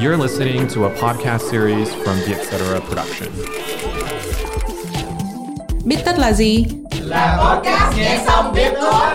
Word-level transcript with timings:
You're 0.00 0.16
listening 0.16 0.68
to 0.68 0.84
a 0.84 0.90
podcast 0.90 1.50
series 1.50 1.88
from 1.88 2.16
the 2.26 2.34
Etc. 2.34 2.80
Production. 2.88 3.28
Biết 5.84 5.96
tất 6.04 6.18
là 6.18 6.32
gì? 6.32 6.64
Là 7.00 7.38
podcast 7.40 7.98
nghe 7.98 8.24
xong 8.26 8.54
biết 8.54 8.72
thôi. 8.80 9.08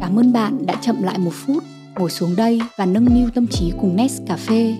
Cảm 0.00 0.18
ơn 0.18 0.32
bạn 0.32 0.66
đã 0.66 0.74
chậm 0.82 1.02
lại 1.02 1.18
một 1.18 1.34
phút, 1.34 1.64
ngồi 1.98 2.10
xuống 2.10 2.36
đây 2.36 2.60
và 2.76 2.86
nâng 2.86 3.14
niu 3.14 3.28
tâm 3.34 3.46
trí 3.46 3.72
cùng 3.80 3.96
Nest 3.96 4.22
Cà 4.28 4.36
phê. 4.36 4.74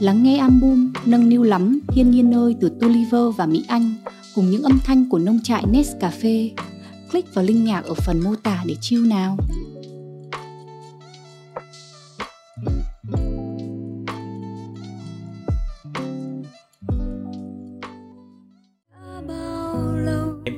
Lắng 0.00 0.22
nghe 0.22 0.38
album 0.38 0.92
Nâng 1.04 1.28
niu 1.28 1.42
lắm 1.42 1.80
thiên 1.88 2.10
nhiên 2.10 2.34
ơi 2.34 2.56
từ 2.60 2.70
Tuliver 2.80 3.36
và 3.36 3.46
Mỹ 3.46 3.64
Anh 3.68 3.94
cùng 4.34 4.50
những 4.50 4.62
âm 4.62 4.78
thanh 4.84 5.08
của 5.08 5.18
nông 5.18 5.40
trại 5.42 5.64
Nest 5.72 5.92
Cà 6.00 6.10
phê. 6.10 6.50
Click 7.12 7.34
vào 7.34 7.44
link 7.44 7.66
nhạc 7.66 7.84
ở 7.84 7.94
phần 7.94 8.20
mô 8.20 8.34
tả 8.34 8.62
để 8.66 8.74
chill 8.80 9.06
nào. 9.06 9.36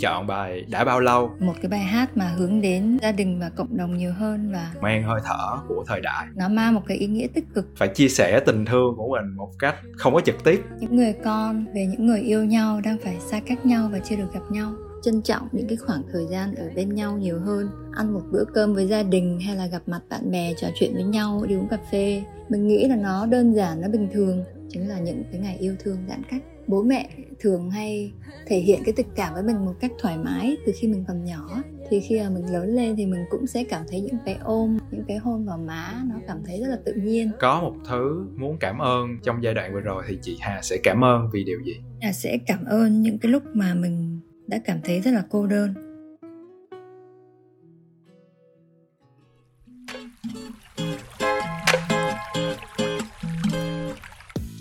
Chọn 0.04 0.26
bài 0.26 0.64
đã 0.70 0.84
bao 0.84 1.00
lâu? 1.00 1.30
Một 1.40 1.52
cái 1.62 1.68
bài 1.68 1.80
hát 1.80 2.16
mà 2.16 2.24
hướng 2.24 2.60
đến 2.60 2.98
gia 3.02 3.12
đình 3.12 3.40
và 3.40 3.50
cộng 3.56 3.76
đồng 3.76 3.96
nhiều 3.96 4.12
hơn 4.12 4.52
và 4.52 4.72
mang 4.80 5.02
hơi 5.02 5.20
thở 5.24 5.56
của 5.68 5.84
thời 5.86 6.00
đại. 6.00 6.26
nó 6.34 6.48
mang 6.48 6.74
một 6.74 6.80
cái 6.86 6.96
ý 6.96 7.06
nghĩa 7.06 7.26
tích 7.34 7.44
cực. 7.54 7.66
Phải 7.76 7.88
chia 7.88 8.08
sẻ 8.08 8.40
tình 8.46 8.64
thương 8.64 8.96
của 8.96 9.08
mình 9.08 9.36
một 9.36 9.50
cách 9.58 9.74
không 9.96 10.14
có 10.14 10.20
trực 10.20 10.44
tiếp. 10.44 10.62
Những 10.80 10.96
người 10.96 11.12
con 11.24 11.64
về 11.74 11.86
những 11.86 12.06
người 12.06 12.20
yêu 12.20 12.44
nhau 12.44 12.80
đang 12.80 12.96
phải 13.04 13.16
xa 13.20 13.40
cách 13.46 13.66
nhau 13.66 13.88
và 13.92 13.98
chưa 13.98 14.16
được 14.16 14.32
gặp 14.34 14.40
nhau. 14.50 14.72
Trân 15.02 15.22
trọng 15.22 15.48
những 15.52 15.66
cái 15.68 15.76
khoảng 15.76 16.02
thời 16.12 16.26
gian 16.30 16.54
ở 16.54 16.70
bên 16.76 16.94
nhau 16.94 17.18
nhiều 17.18 17.40
hơn. 17.40 17.68
Ăn 17.92 18.14
một 18.14 18.22
bữa 18.32 18.44
cơm 18.54 18.74
với 18.74 18.86
gia 18.86 19.02
đình 19.02 19.40
hay 19.40 19.56
là 19.56 19.66
gặp 19.66 19.82
mặt 19.86 20.00
bạn 20.10 20.30
bè 20.30 20.54
trò 20.56 20.68
chuyện 20.74 20.94
với 20.94 21.04
nhau 21.04 21.44
đi 21.48 21.54
uống 21.54 21.68
cà 21.68 21.78
phê. 21.92 22.22
Mình 22.48 22.68
nghĩ 22.68 22.88
là 22.88 22.96
nó 22.96 23.26
đơn 23.26 23.54
giản 23.54 23.80
nó 23.80 23.88
bình 23.88 24.08
thường. 24.12 24.44
Chính 24.68 24.88
là 24.88 24.98
những 24.98 25.24
cái 25.32 25.40
ngày 25.40 25.56
yêu 25.60 25.74
thương 25.84 25.98
giãn 26.08 26.22
cách 26.30 26.42
bố 26.66 26.82
mẹ 26.82 27.08
thường 27.40 27.70
hay 27.70 28.12
thể 28.46 28.58
hiện 28.58 28.80
cái 28.84 28.92
tình 28.96 29.06
cảm 29.16 29.34
với 29.34 29.42
mình 29.42 29.64
một 29.64 29.74
cách 29.80 29.92
thoải 29.98 30.18
mái 30.18 30.56
từ 30.66 30.72
khi 30.76 30.88
mình 30.88 31.04
còn 31.08 31.24
nhỏ. 31.24 31.62
Thì 31.90 32.00
khi 32.00 32.20
mà 32.20 32.30
mình 32.30 32.52
lớn 32.52 32.68
lên 32.68 32.96
thì 32.96 33.06
mình 33.06 33.24
cũng 33.30 33.46
sẽ 33.46 33.64
cảm 33.64 33.82
thấy 33.90 34.00
những 34.00 34.16
cái 34.24 34.36
ôm 34.44 34.78
những 34.90 35.04
cái 35.08 35.16
hôn 35.16 35.46
vào 35.46 35.58
má 35.58 36.02
nó 36.06 36.14
cảm 36.28 36.38
thấy 36.46 36.60
rất 36.60 36.68
là 36.68 36.78
tự 36.84 36.92
nhiên. 36.92 37.30
Có 37.40 37.60
một 37.60 37.74
thứ 37.88 38.26
muốn 38.36 38.56
cảm 38.60 38.78
ơn 38.78 39.08
trong 39.22 39.42
giai 39.42 39.54
đoạn 39.54 39.72
vừa 39.72 39.80
rồi 39.80 40.04
thì 40.08 40.18
chị 40.22 40.36
Hà 40.40 40.60
sẽ 40.62 40.76
cảm 40.82 41.04
ơn 41.04 41.28
vì 41.32 41.44
điều 41.44 41.60
gì? 41.64 41.76
Hà 42.02 42.12
sẽ 42.12 42.38
cảm 42.46 42.64
ơn 42.64 43.02
những 43.02 43.18
cái 43.18 43.32
lúc 43.32 43.42
mà 43.54 43.74
mình 43.74 44.20
đã 44.46 44.60
cảm 44.64 44.78
thấy 44.84 45.00
rất 45.00 45.10
là 45.10 45.24
cô 45.30 45.46
đơn 45.46 45.74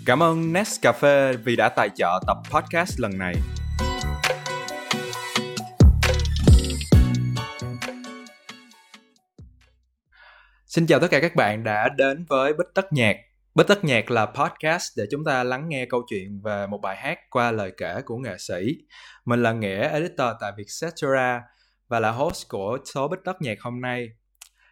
Cảm 0.06 0.22
ơn 0.22 0.52
Nescafe 0.52 1.36
vì 1.44 1.56
đã 1.56 1.68
tài 1.68 1.90
trợ 1.94 2.20
tập 2.26 2.36
podcast 2.50 3.00
lần 3.00 3.18
này. 3.18 3.34
Xin 10.66 10.86
chào 10.86 11.00
tất 11.00 11.08
cả 11.10 11.20
các 11.20 11.36
bạn 11.36 11.64
đã 11.64 11.88
đến 11.96 12.24
với 12.28 12.52
Bích 12.52 12.66
Tất 12.74 12.92
Nhạc. 12.92 13.16
Bích 13.54 13.66
Tất 13.66 13.84
Nhạc 13.84 14.10
là 14.10 14.26
podcast 14.26 14.88
để 14.96 15.04
chúng 15.10 15.24
ta 15.24 15.44
lắng 15.44 15.68
nghe 15.68 15.86
câu 15.86 16.02
chuyện 16.10 16.40
về 16.44 16.66
một 16.66 16.78
bài 16.82 16.96
hát 16.96 17.18
qua 17.30 17.50
lời 17.50 17.72
kể 17.76 18.00
của 18.04 18.16
nghệ 18.16 18.36
sĩ. 18.38 18.54
Mình 19.24 19.42
là 19.42 19.52
Nghĩa, 19.52 19.88
editor 19.88 20.28
tại 20.40 20.52
Vietcetera 20.56 21.42
và 21.88 22.00
là 22.00 22.10
host 22.10 22.48
của 22.48 22.78
số 22.94 23.08
Bích 23.08 23.20
Tất 23.24 23.42
Nhạc 23.42 23.60
hôm 23.60 23.80
nay. 23.80 24.08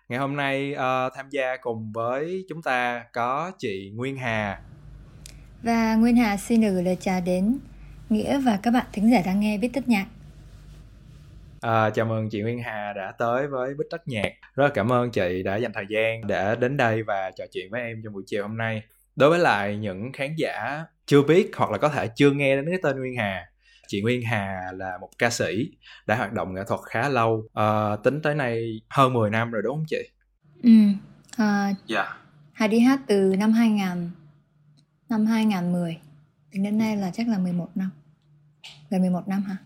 Ngày 0.08 0.19
hôm 0.19 0.36
nay 0.36 0.72
uh, 0.72 1.12
tham 1.17 1.28
gia 1.30 1.56
cùng 1.56 1.92
với 1.94 2.44
chúng 2.48 2.62
ta 2.62 3.05
có 3.12 3.52
chị 3.58 3.92
Nguyên 3.94 4.17
Hà, 4.17 4.62
và 5.62 5.94
Nguyên 5.94 6.16
Hà 6.16 6.36
xin 6.36 6.60
được 6.60 6.70
gửi 6.72 6.82
lời 6.82 6.96
chào 7.00 7.20
đến 7.20 7.58
Nghĩa 8.11 8.39
và 8.39 8.58
các 8.62 8.70
bạn 8.70 8.86
thính 8.92 9.11
giả 9.11 9.23
đang 9.27 9.40
nghe 9.40 9.58
Biết 9.58 9.70
Tất 9.74 9.89
Nhạc. 9.89 10.06
À, 11.61 11.90
chào 11.90 12.06
mừng 12.06 12.30
chị 12.30 12.42
Nguyên 12.42 12.62
Hà 12.62 12.92
đã 12.96 13.12
tới 13.18 13.46
với 13.46 13.74
Bích 13.74 13.86
Tất 13.90 14.08
Nhạc. 14.08 14.33
Rất 14.55 14.74
cảm 14.74 14.92
ơn 14.92 15.11
chị 15.11 15.42
đã 15.42 15.56
dành 15.56 15.73
thời 15.74 15.84
gian 15.89 16.27
để 16.27 16.56
đến 16.61 16.77
đây 16.77 17.02
và 17.02 17.30
trò 17.36 17.45
chuyện 17.52 17.70
với 17.70 17.80
em 17.80 18.00
trong 18.05 18.12
buổi 18.12 18.23
chiều 18.27 18.42
hôm 18.42 18.56
nay. 18.56 18.83
Đối 19.17 19.30
với 19.30 19.39
lại 19.39 19.77
những 19.77 20.12
khán 20.12 20.34
giả 20.36 20.84
chưa 21.06 21.23
biết 21.23 21.50
hoặc 21.56 21.70
là 21.70 21.79
có 21.79 21.89
thể 21.89 22.08
chưa 22.17 22.30
nghe 22.30 22.56
đến 22.56 22.67
cái 22.68 22.79
tên 22.83 23.00
Nguyên 23.00 23.17
Hà, 23.17 23.46
chị 23.86 24.02
Nguyên 24.02 24.23
Hà 24.23 24.61
là 24.74 24.98
một 25.00 25.08
ca 25.18 25.30
sĩ 25.30 25.70
đã 26.06 26.17
hoạt 26.17 26.33
động 26.33 26.55
nghệ 26.55 26.62
thuật 26.68 26.80
khá 26.84 27.08
lâu, 27.08 27.44
à, 27.55 27.96
tính 28.05 28.23
tới 28.23 28.34
nay 28.34 28.80
hơn 28.89 29.12
10 29.12 29.30
năm 29.30 29.50
rồi 29.50 29.62
đúng 29.62 29.77
không 29.77 29.84
chị? 29.89 30.08
Ừ. 30.62 30.70
À, 31.36 31.74
yeah. 31.89 32.06
Hà 32.52 32.67
đi 32.67 32.80
hát 32.80 33.00
từ 33.06 33.34
năm 33.39 33.52
2000 33.52 34.11
năm 35.12 35.27
2010 35.27 35.98
Tính 36.52 36.62
đến 36.62 36.78
nay 36.78 36.96
là 36.96 37.11
chắc 37.14 37.28
là 37.28 37.39
11 37.39 37.68
năm. 37.74 37.90
Gần 38.90 39.00
11 39.00 39.28
năm 39.28 39.42
hả? 39.42 39.56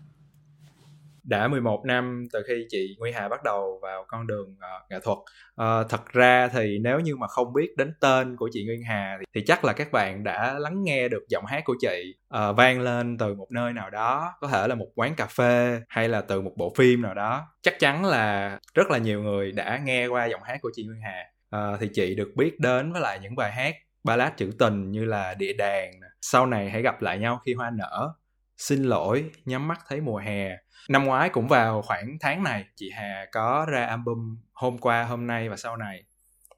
Đã 1.23 1.47
11 1.47 1.85
năm 1.85 2.27
từ 2.33 2.43
khi 2.47 2.65
chị 2.69 2.95
Nguy 2.99 3.11
Hà 3.11 3.29
bắt 3.29 3.43
đầu 3.43 3.79
vào 3.81 4.05
con 4.07 4.27
đường 4.27 4.49
uh, 4.51 4.91
nghệ 4.91 4.99
thuật. 5.03 5.17
Uh, 5.17 5.89
Thật 5.89 6.05
ra 6.13 6.47
thì 6.47 6.79
nếu 6.79 6.99
như 6.99 7.15
mà 7.15 7.27
không 7.27 7.53
biết 7.53 7.77
đến 7.77 7.93
tên 7.99 8.35
của 8.35 8.49
chị 8.53 8.65
Nguyên 8.65 8.83
Hà 8.83 9.17
thì, 9.19 9.25
thì 9.35 9.43
chắc 9.47 9.65
là 9.65 9.73
các 9.73 9.91
bạn 9.91 10.23
đã 10.23 10.59
lắng 10.59 10.83
nghe 10.83 11.07
được 11.07 11.23
giọng 11.29 11.45
hát 11.45 11.63
của 11.65 11.75
chị 11.81 12.15
uh, 12.35 12.57
vang 12.57 12.81
lên 12.81 13.17
từ 13.17 13.33
một 13.33 13.51
nơi 13.51 13.73
nào 13.73 13.89
đó 13.89 14.33
Có 14.39 14.47
thể 14.47 14.67
là 14.67 14.75
một 14.75 14.87
quán 14.95 15.15
cà 15.15 15.25
phê 15.25 15.81
hay 15.89 16.09
là 16.09 16.21
từ 16.21 16.41
một 16.41 16.53
bộ 16.57 16.73
phim 16.77 17.01
nào 17.01 17.13
đó. 17.13 17.47
Chắc 17.61 17.79
chắn 17.79 18.05
là 18.05 18.59
rất 18.73 18.91
là 18.91 18.97
nhiều 18.97 19.21
người 19.21 19.51
đã 19.51 19.81
nghe 19.83 20.07
qua 20.07 20.25
giọng 20.25 20.43
hát 20.43 20.57
của 20.61 20.71
chị 20.75 20.85
Nguyên 20.85 21.01
Hà. 21.01 21.25
Uh, 21.55 21.79
Thì 21.79 21.89
chị 21.93 22.15
được 22.15 22.31
biết 22.35 22.59
đến 22.59 22.93
với 22.93 23.01
lại 23.01 23.19
những 23.21 23.35
bài 23.35 23.51
hát 23.51 23.75
ballad 24.03 24.33
trữ 24.37 24.51
tình 24.59 24.91
như 24.91 25.05
là 25.05 25.33
địa 25.33 25.53
đàng 25.53 25.91
sau 26.21 26.45
này 26.45 26.69
hãy 26.69 26.81
gặp 26.81 27.01
lại 27.01 27.19
nhau 27.19 27.41
khi 27.45 27.53
hoa 27.53 27.69
nở, 27.69 28.13
xin 28.57 28.83
lỗi, 28.83 29.31
nhắm 29.45 29.67
mắt 29.67 29.79
thấy 29.87 30.01
mùa 30.01 30.17
hè 30.17 30.57
năm 30.89 31.05
ngoái 31.05 31.29
cũng 31.29 31.47
vào 31.47 31.81
khoảng 31.81 32.17
tháng 32.19 32.43
này, 32.43 32.65
chị 32.75 32.91
hà 32.95 33.25
có 33.31 33.65
ra 33.69 33.85
album 33.85 34.37
hôm 34.53 34.77
qua, 34.77 35.03
hôm 35.03 35.27
nay 35.27 35.49
và 35.49 35.57
sau 35.57 35.77
này 35.77 36.03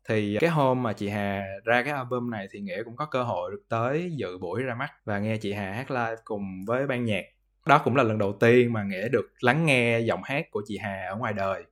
thì 0.09 0.38
cái 0.41 0.50
hôm 0.50 0.83
mà 0.83 0.94
chị 0.94 1.09
Hà 1.09 1.44
ra 1.63 1.83
cái 1.83 1.94
album 1.94 2.29
này 2.29 2.47
thì 2.51 2.59
Nghĩa 2.59 2.83
cũng 2.83 2.95
có 2.95 3.05
cơ 3.05 3.23
hội 3.23 3.51
được 3.51 3.61
tới 3.69 4.11
dự 4.16 4.38
buổi 4.38 4.63
ra 4.63 4.75
mắt 4.75 4.91
và 5.06 5.19
nghe 5.19 5.38
chị 5.38 5.53
Hà 5.53 5.71
hát 5.71 5.91
live 5.91 6.16
cùng 6.23 6.44
với 6.67 6.88
ban 6.88 7.06
nhạc. 7.06 7.23
Đó 7.66 7.81
cũng 7.83 7.95
là 7.95 8.03
lần 8.03 8.17
đầu 8.17 8.38
tiên 8.39 8.73
mà 8.73 8.83
Nghĩa 8.83 9.09
được 9.09 9.33
lắng 9.39 9.66
nghe 9.66 10.00
giọng 10.00 10.21
hát 10.23 10.45
của 10.51 10.61
chị 10.67 10.77
Hà 10.77 11.06
ở 11.09 11.16
ngoài 11.16 11.33
đời. 11.33 11.63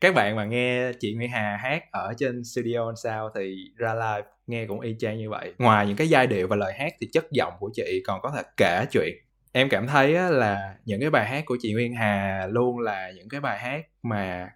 Các 0.00 0.14
bạn 0.14 0.36
mà 0.36 0.44
nghe 0.44 0.92
chị 1.00 1.14
Nguyễn 1.14 1.30
Hà 1.30 1.56
hát 1.56 1.84
ở 1.92 2.14
trên 2.18 2.44
studio 2.44 2.94
sao 3.02 3.30
thì 3.34 3.72
ra 3.76 3.94
live 3.94 4.28
nghe 4.46 4.66
cũng 4.66 4.80
y 4.80 4.96
chang 4.98 5.18
như 5.18 5.30
vậy. 5.30 5.52
Ngoài 5.58 5.86
những 5.86 5.96
cái 5.96 6.08
giai 6.08 6.26
điệu 6.26 6.48
và 6.48 6.56
lời 6.56 6.72
hát 6.78 6.94
thì 7.00 7.08
chất 7.12 7.26
giọng 7.30 7.52
của 7.58 7.70
chị 7.74 8.02
còn 8.06 8.20
có 8.22 8.32
thể 8.36 8.42
kể 8.56 8.84
chuyện. 8.92 9.14
Em 9.52 9.68
cảm 9.68 9.86
thấy 9.86 10.12
là 10.12 10.74
những 10.84 11.00
cái 11.00 11.10
bài 11.10 11.26
hát 11.26 11.44
của 11.46 11.56
chị 11.60 11.72
Nguyên 11.72 11.94
Hà 11.94 12.46
luôn 12.50 12.78
là 12.78 13.10
những 13.16 13.28
cái 13.28 13.40
bài 13.40 13.58
hát 13.58 13.86
mà 14.02 14.50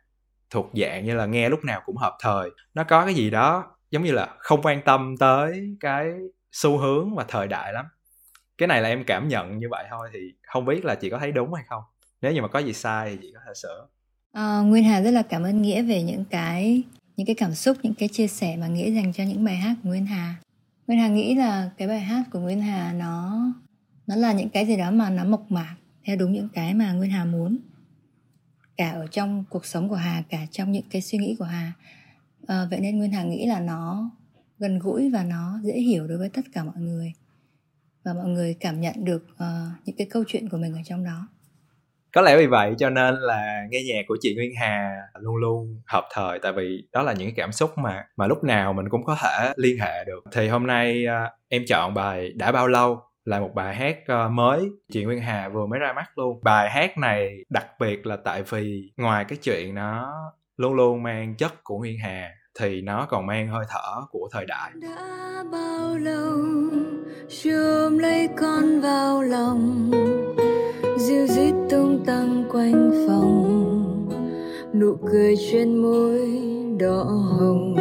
thuộc 0.50 0.70
dạng 0.74 1.04
như 1.04 1.14
là 1.14 1.26
nghe 1.26 1.48
lúc 1.48 1.64
nào 1.64 1.82
cũng 1.86 1.96
hợp 1.96 2.16
thời. 2.20 2.50
Nó 2.74 2.84
có 2.84 3.04
cái 3.04 3.14
gì 3.14 3.30
đó 3.30 3.76
giống 3.90 4.04
như 4.04 4.12
là 4.12 4.28
không 4.38 4.62
quan 4.62 4.82
tâm 4.82 5.16
tới 5.16 5.76
cái 5.80 6.06
xu 6.52 6.78
hướng 6.78 7.14
và 7.14 7.24
thời 7.28 7.46
đại 7.46 7.72
lắm. 7.72 7.84
Cái 8.58 8.66
này 8.66 8.82
là 8.82 8.88
em 8.88 9.04
cảm 9.04 9.28
nhận 9.28 9.58
như 9.58 9.66
vậy 9.70 9.84
thôi 9.90 10.08
thì 10.12 10.18
không 10.42 10.64
biết 10.64 10.84
là 10.84 10.94
chị 10.94 11.10
có 11.10 11.18
thấy 11.18 11.32
đúng 11.32 11.54
hay 11.54 11.64
không? 11.68 11.82
Nếu 12.22 12.32
như 12.32 12.42
mà 12.42 12.48
có 12.48 12.58
gì 12.58 12.72
sai 12.72 13.10
thì 13.10 13.18
chị 13.22 13.32
có 13.34 13.40
thể 13.46 13.52
sửa. 13.54 13.86
À, 14.32 14.60
Nguyên 14.60 14.84
Hà 14.84 15.00
rất 15.00 15.10
là 15.10 15.22
cảm 15.22 15.42
ơn 15.42 15.62
Nghĩa 15.62 15.82
về 15.82 16.02
những 16.02 16.24
cái 16.30 16.82
những 17.18 17.26
cái 17.26 17.34
cảm 17.34 17.54
xúc 17.54 17.76
những 17.82 17.94
cái 17.94 18.08
chia 18.08 18.28
sẻ 18.28 18.56
mà 18.56 18.66
nghĩa 18.66 18.90
dành 18.90 19.12
cho 19.12 19.24
những 19.24 19.44
bài 19.44 19.56
hát 19.56 19.74
của 19.82 19.88
nguyên 19.88 20.06
hà. 20.06 20.36
Nguyên 20.86 21.00
hà 21.00 21.08
nghĩ 21.08 21.34
là 21.34 21.70
cái 21.78 21.88
bài 21.88 22.00
hát 22.00 22.24
của 22.32 22.40
nguyên 22.40 22.60
hà 22.60 22.92
nó 22.92 23.42
nó 24.06 24.16
là 24.16 24.32
những 24.32 24.48
cái 24.48 24.66
gì 24.66 24.76
đó 24.76 24.90
mà 24.90 25.10
nó 25.10 25.24
mộc 25.24 25.50
mạc 25.50 25.76
theo 26.04 26.16
đúng 26.16 26.32
những 26.32 26.48
cái 26.48 26.74
mà 26.74 26.92
nguyên 26.92 27.10
hà 27.10 27.24
muốn. 27.24 27.58
Cả 28.76 28.90
ở 28.90 29.06
trong 29.06 29.44
cuộc 29.50 29.66
sống 29.66 29.88
của 29.88 29.94
hà 29.94 30.22
cả 30.28 30.46
trong 30.50 30.72
những 30.72 30.88
cái 30.90 31.02
suy 31.02 31.18
nghĩ 31.18 31.36
của 31.38 31.44
hà. 31.44 31.72
À, 32.46 32.66
vậy 32.70 32.80
nên 32.80 32.98
nguyên 32.98 33.12
hà 33.12 33.22
nghĩ 33.22 33.46
là 33.46 33.60
nó 33.60 34.10
gần 34.58 34.78
gũi 34.78 35.10
và 35.10 35.24
nó 35.24 35.60
dễ 35.62 35.80
hiểu 35.80 36.06
đối 36.06 36.18
với 36.18 36.28
tất 36.28 36.42
cả 36.52 36.64
mọi 36.64 36.76
người. 36.76 37.12
Và 38.04 38.14
mọi 38.14 38.28
người 38.28 38.54
cảm 38.54 38.80
nhận 38.80 39.04
được 39.04 39.26
uh, 39.32 39.86
những 39.86 39.96
cái 39.96 40.06
câu 40.10 40.24
chuyện 40.26 40.48
của 40.48 40.58
mình 40.58 40.74
ở 40.74 40.80
trong 40.84 41.04
đó 41.04 41.28
có 42.18 42.22
lẽ 42.22 42.36
vì 42.36 42.46
vậy 42.46 42.74
cho 42.78 42.90
nên 42.90 43.14
là 43.14 43.62
nghe 43.70 43.78
nhạc 43.82 44.02
của 44.08 44.16
chị 44.20 44.34
Nguyên 44.34 44.50
Hà 44.60 44.96
luôn 45.20 45.36
luôn 45.36 45.80
hợp 45.86 46.04
thời 46.12 46.38
tại 46.38 46.52
vì 46.52 46.84
đó 46.92 47.02
là 47.02 47.12
những 47.12 47.28
cái 47.28 47.34
cảm 47.36 47.52
xúc 47.52 47.78
mà 47.78 48.04
mà 48.16 48.26
lúc 48.26 48.44
nào 48.44 48.72
mình 48.72 48.88
cũng 48.88 49.04
có 49.04 49.16
thể 49.22 49.52
liên 49.56 49.78
hệ 49.80 50.04
được. 50.04 50.24
Thì 50.32 50.48
hôm 50.48 50.66
nay 50.66 51.04
uh, 51.06 51.32
em 51.48 51.62
chọn 51.68 51.94
bài 51.94 52.32
đã 52.34 52.52
bao 52.52 52.68
lâu 52.68 53.00
là 53.24 53.40
một 53.40 53.50
bài 53.54 53.74
hát 53.74 53.98
uh, 54.26 54.32
mới. 54.32 54.68
Chị 54.92 55.04
Nguyên 55.04 55.20
Hà 55.20 55.48
vừa 55.48 55.66
mới 55.66 55.78
ra 55.78 55.92
mắt 55.92 56.18
luôn. 56.18 56.40
Bài 56.42 56.70
hát 56.70 56.98
này 56.98 57.36
đặc 57.50 57.66
biệt 57.80 58.06
là 58.06 58.16
tại 58.24 58.42
vì 58.42 58.92
ngoài 58.96 59.24
cái 59.28 59.38
chuyện 59.42 59.74
nó 59.74 60.14
luôn 60.56 60.74
luôn 60.74 61.02
mang 61.02 61.34
chất 61.34 61.64
của 61.64 61.78
Nguyên 61.78 61.98
Hà 61.98 62.30
thì 62.60 62.80
nó 62.80 63.06
còn 63.10 63.26
mang 63.26 63.48
hơi 63.48 63.64
thở 63.68 64.00
của 64.10 64.28
thời 64.32 64.44
đại. 64.46 64.70
Đã 64.82 65.44
bao 65.52 65.96
lâu 65.96 66.38
chưa 67.28 67.90
lấy 67.90 68.28
con 68.36 68.80
vào 68.80 69.22
lòng? 69.22 69.90
Dịu 71.08 71.26
dít 71.26 71.54
tung 71.70 72.04
tăng 72.06 72.44
quanh 72.52 72.90
phòng. 73.06 74.08
Nụ 74.74 74.96
cười 75.12 75.34
trên 75.52 75.76
môi 75.76 76.20
đỏ 76.80 77.02
hồng. 77.38 77.76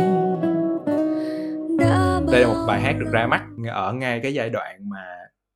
Đây 2.32 2.42
là 2.42 2.48
một 2.48 2.66
bài 2.68 2.82
hát 2.82 2.96
được 3.00 3.12
ra 3.12 3.28
mắt 3.28 3.44
ở 3.72 3.94
ngay 3.94 4.20
cái 4.24 4.34
giai 4.34 4.50
đoạn 4.50 4.90
mà 4.90 5.06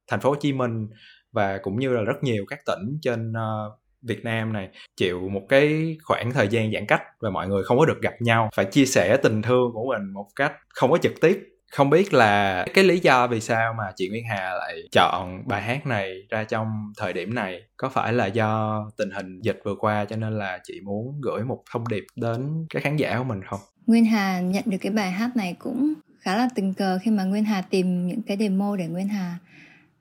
thành 0.07 0.19
phố 0.19 0.29
Hồ 0.29 0.35
Chí 0.35 0.53
Minh 0.53 0.87
và 1.31 1.57
cũng 1.57 1.79
như 1.79 1.89
là 1.89 2.01
rất 2.01 2.23
nhiều 2.23 2.45
các 2.47 2.59
tỉnh 2.65 2.97
trên 3.01 3.31
uh, 3.31 3.79
Việt 4.01 4.23
Nam 4.23 4.53
này 4.53 4.69
chịu 4.97 5.29
một 5.29 5.41
cái 5.49 5.97
khoảng 6.03 6.31
thời 6.31 6.47
gian 6.47 6.71
giãn 6.73 6.85
cách 6.85 7.01
và 7.19 7.29
mọi 7.29 7.47
người 7.47 7.63
không 7.63 7.79
có 7.79 7.85
được 7.85 8.01
gặp 8.01 8.13
nhau. 8.19 8.49
Phải 8.55 8.65
chia 8.65 8.85
sẻ 8.85 9.17
tình 9.17 9.41
thương 9.41 9.71
của 9.73 9.85
mình 9.85 10.13
một 10.13 10.27
cách 10.35 10.53
không 10.69 10.91
có 10.91 10.97
trực 10.97 11.13
tiếp 11.21 11.39
không 11.71 11.89
biết 11.89 12.13
là 12.13 12.65
cái 12.73 12.83
lý 12.83 12.99
do 12.99 13.27
vì 13.27 13.41
sao 13.41 13.73
mà 13.73 13.83
chị 13.95 14.09
Nguyên 14.09 14.23
Hà 14.29 14.53
lại 14.53 14.75
chọn 14.91 15.43
bài 15.47 15.61
hát 15.61 15.85
này 15.85 16.13
ra 16.29 16.43
trong 16.43 16.67
thời 16.97 17.13
điểm 17.13 17.35
này? 17.35 17.61
Có 17.77 17.89
phải 17.89 18.13
là 18.13 18.25
do 18.25 18.81
tình 18.97 19.11
hình 19.11 19.41
dịch 19.41 19.59
vừa 19.65 19.75
qua 19.79 20.05
cho 20.05 20.15
nên 20.15 20.37
là 20.37 20.59
chị 20.63 20.73
muốn 20.85 21.21
gửi 21.21 21.43
một 21.43 21.63
thông 21.71 21.87
điệp 21.87 22.03
đến 22.15 22.65
các 22.69 22.83
khán 22.83 22.97
giả 22.97 23.17
của 23.17 23.23
mình 23.23 23.41
không? 23.49 23.59
Nguyên 23.85 24.05
Hà 24.05 24.39
nhận 24.39 24.63
được 24.65 24.77
cái 24.81 24.91
bài 24.91 25.11
hát 25.11 25.35
này 25.35 25.55
cũng 25.59 25.93
khá 26.19 26.37
là 26.37 26.49
tình 26.55 26.73
cờ 26.73 26.99
khi 27.01 27.11
mà 27.11 27.23
Nguyên 27.23 27.43
Hà 27.43 27.61
tìm 27.61 28.07
những 28.07 28.21
cái 28.21 28.37
demo 28.37 28.75
để 28.75 28.87
Nguyên 28.87 29.07
Hà 29.07 29.37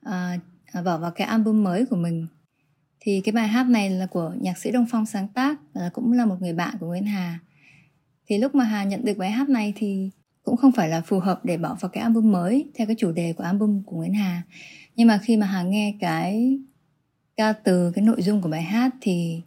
uh, 0.09 0.83
bỏ 0.85 0.97
vào 0.97 1.11
cái 1.11 1.27
album 1.27 1.63
mới 1.63 1.85
của 1.85 1.95
mình. 1.95 2.27
Thì 2.99 3.21
cái 3.25 3.33
bài 3.33 3.47
hát 3.47 3.67
này 3.67 3.89
là 3.89 4.05
của 4.05 4.33
nhạc 4.41 4.57
sĩ 4.57 4.71
Đông 4.71 4.85
Phong 4.91 5.05
sáng 5.05 5.27
tác 5.27 5.57
và 5.73 5.89
cũng 5.93 6.13
là 6.13 6.25
một 6.25 6.35
người 6.39 6.53
bạn 6.53 6.75
của 6.79 6.87
Nguyên 6.87 7.05
Hà. 7.05 7.39
Thì 8.27 8.37
lúc 8.37 8.55
mà 8.55 8.63
Hà 8.63 8.83
nhận 8.83 9.05
được 9.05 9.17
bài 9.17 9.31
hát 9.31 9.49
này 9.49 9.73
thì 9.75 10.09
cũng 10.43 10.57
không 10.57 10.71
phải 10.71 10.89
là 10.89 11.01
phù 11.01 11.19
hợp 11.19 11.45
để 11.45 11.57
bỏ 11.57 11.77
vào 11.81 11.89
cái 11.89 12.03
album 12.03 12.31
mới 12.31 12.69
theo 12.75 12.87
cái 12.87 12.95
chủ 12.99 13.11
đề 13.11 13.33
của 13.33 13.43
album 13.43 13.83
của 13.85 13.95
Nguyễn 13.97 14.13
Hà. 14.13 14.41
Nhưng 14.95 15.07
mà 15.07 15.19
khi 15.23 15.37
mà 15.37 15.45
Hà 15.45 15.63
nghe 15.63 15.95
cái 15.99 16.59
ca 17.37 17.53
từ 17.53 17.91
cái 17.91 18.05
nội 18.05 18.21
dung 18.21 18.41
của 18.41 18.49
bài 18.49 18.61
hát 18.61 18.95
thì 19.01 19.41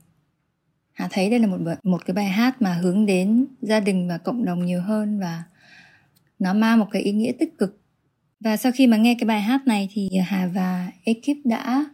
Hà 0.92 1.08
thấy 1.10 1.30
đây 1.30 1.38
là 1.38 1.46
một 1.46 1.58
một 1.82 2.06
cái 2.06 2.14
bài 2.14 2.24
hát 2.24 2.62
mà 2.62 2.74
hướng 2.74 3.06
đến 3.06 3.46
gia 3.62 3.80
đình 3.80 4.08
và 4.08 4.18
cộng 4.18 4.44
đồng 4.44 4.64
nhiều 4.64 4.82
hơn 4.82 5.20
và 5.20 5.42
nó 6.38 6.54
mang 6.54 6.78
một 6.78 6.86
cái 6.90 7.02
ý 7.02 7.12
nghĩa 7.12 7.32
tích 7.38 7.58
cực. 7.58 7.80
Và 8.40 8.56
sau 8.56 8.72
khi 8.72 8.86
mà 8.86 8.96
nghe 8.96 9.16
cái 9.20 9.26
bài 9.26 9.40
hát 9.40 9.66
này 9.66 9.88
thì 9.92 10.08
Hà 10.24 10.46
và 10.46 10.90
ekip 11.04 11.36
đã 11.44 11.84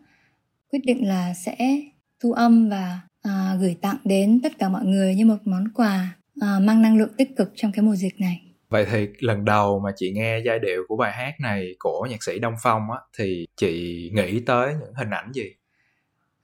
quyết 0.70 0.81
định 0.85 1.08
là 1.08 1.35
sẽ 1.35 1.81
thu 2.20 2.32
âm 2.32 2.69
và 2.69 3.00
à, 3.23 3.56
gửi 3.61 3.76
tặng 3.81 3.97
đến 4.05 4.41
tất 4.43 4.58
cả 4.58 4.69
mọi 4.69 4.85
người 4.85 5.14
như 5.14 5.26
một 5.26 5.38
món 5.44 5.69
quà 5.75 6.17
à, 6.41 6.58
mang 6.58 6.82
năng 6.82 6.97
lượng 6.97 7.12
tích 7.17 7.37
cực 7.37 7.52
trong 7.56 7.73
cái 7.73 7.82
mùa 7.82 7.97
dịch 7.97 8.20
này. 8.20 8.50
Vậy 8.70 8.87
thì 8.90 9.06
lần 9.19 9.44
đầu 9.44 9.81
mà 9.84 9.90
chị 9.96 10.12
nghe 10.12 10.38
giai 10.46 10.58
điệu 10.58 10.82
của 10.88 10.96
bài 10.96 11.12
hát 11.12 11.40
này 11.40 11.75
của 11.78 12.06
nhạc 12.11 12.22
sĩ 12.22 12.38
Đông 12.38 12.55
Phong 12.62 12.82
á 12.90 12.99
thì 13.19 13.46
chị 13.56 14.11
nghĩ 14.14 14.40
tới 14.46 14.75
những 14.81 14.94
hình 14.94 15.11
ảnh 15.11 15.32
gì? 15.32 15.44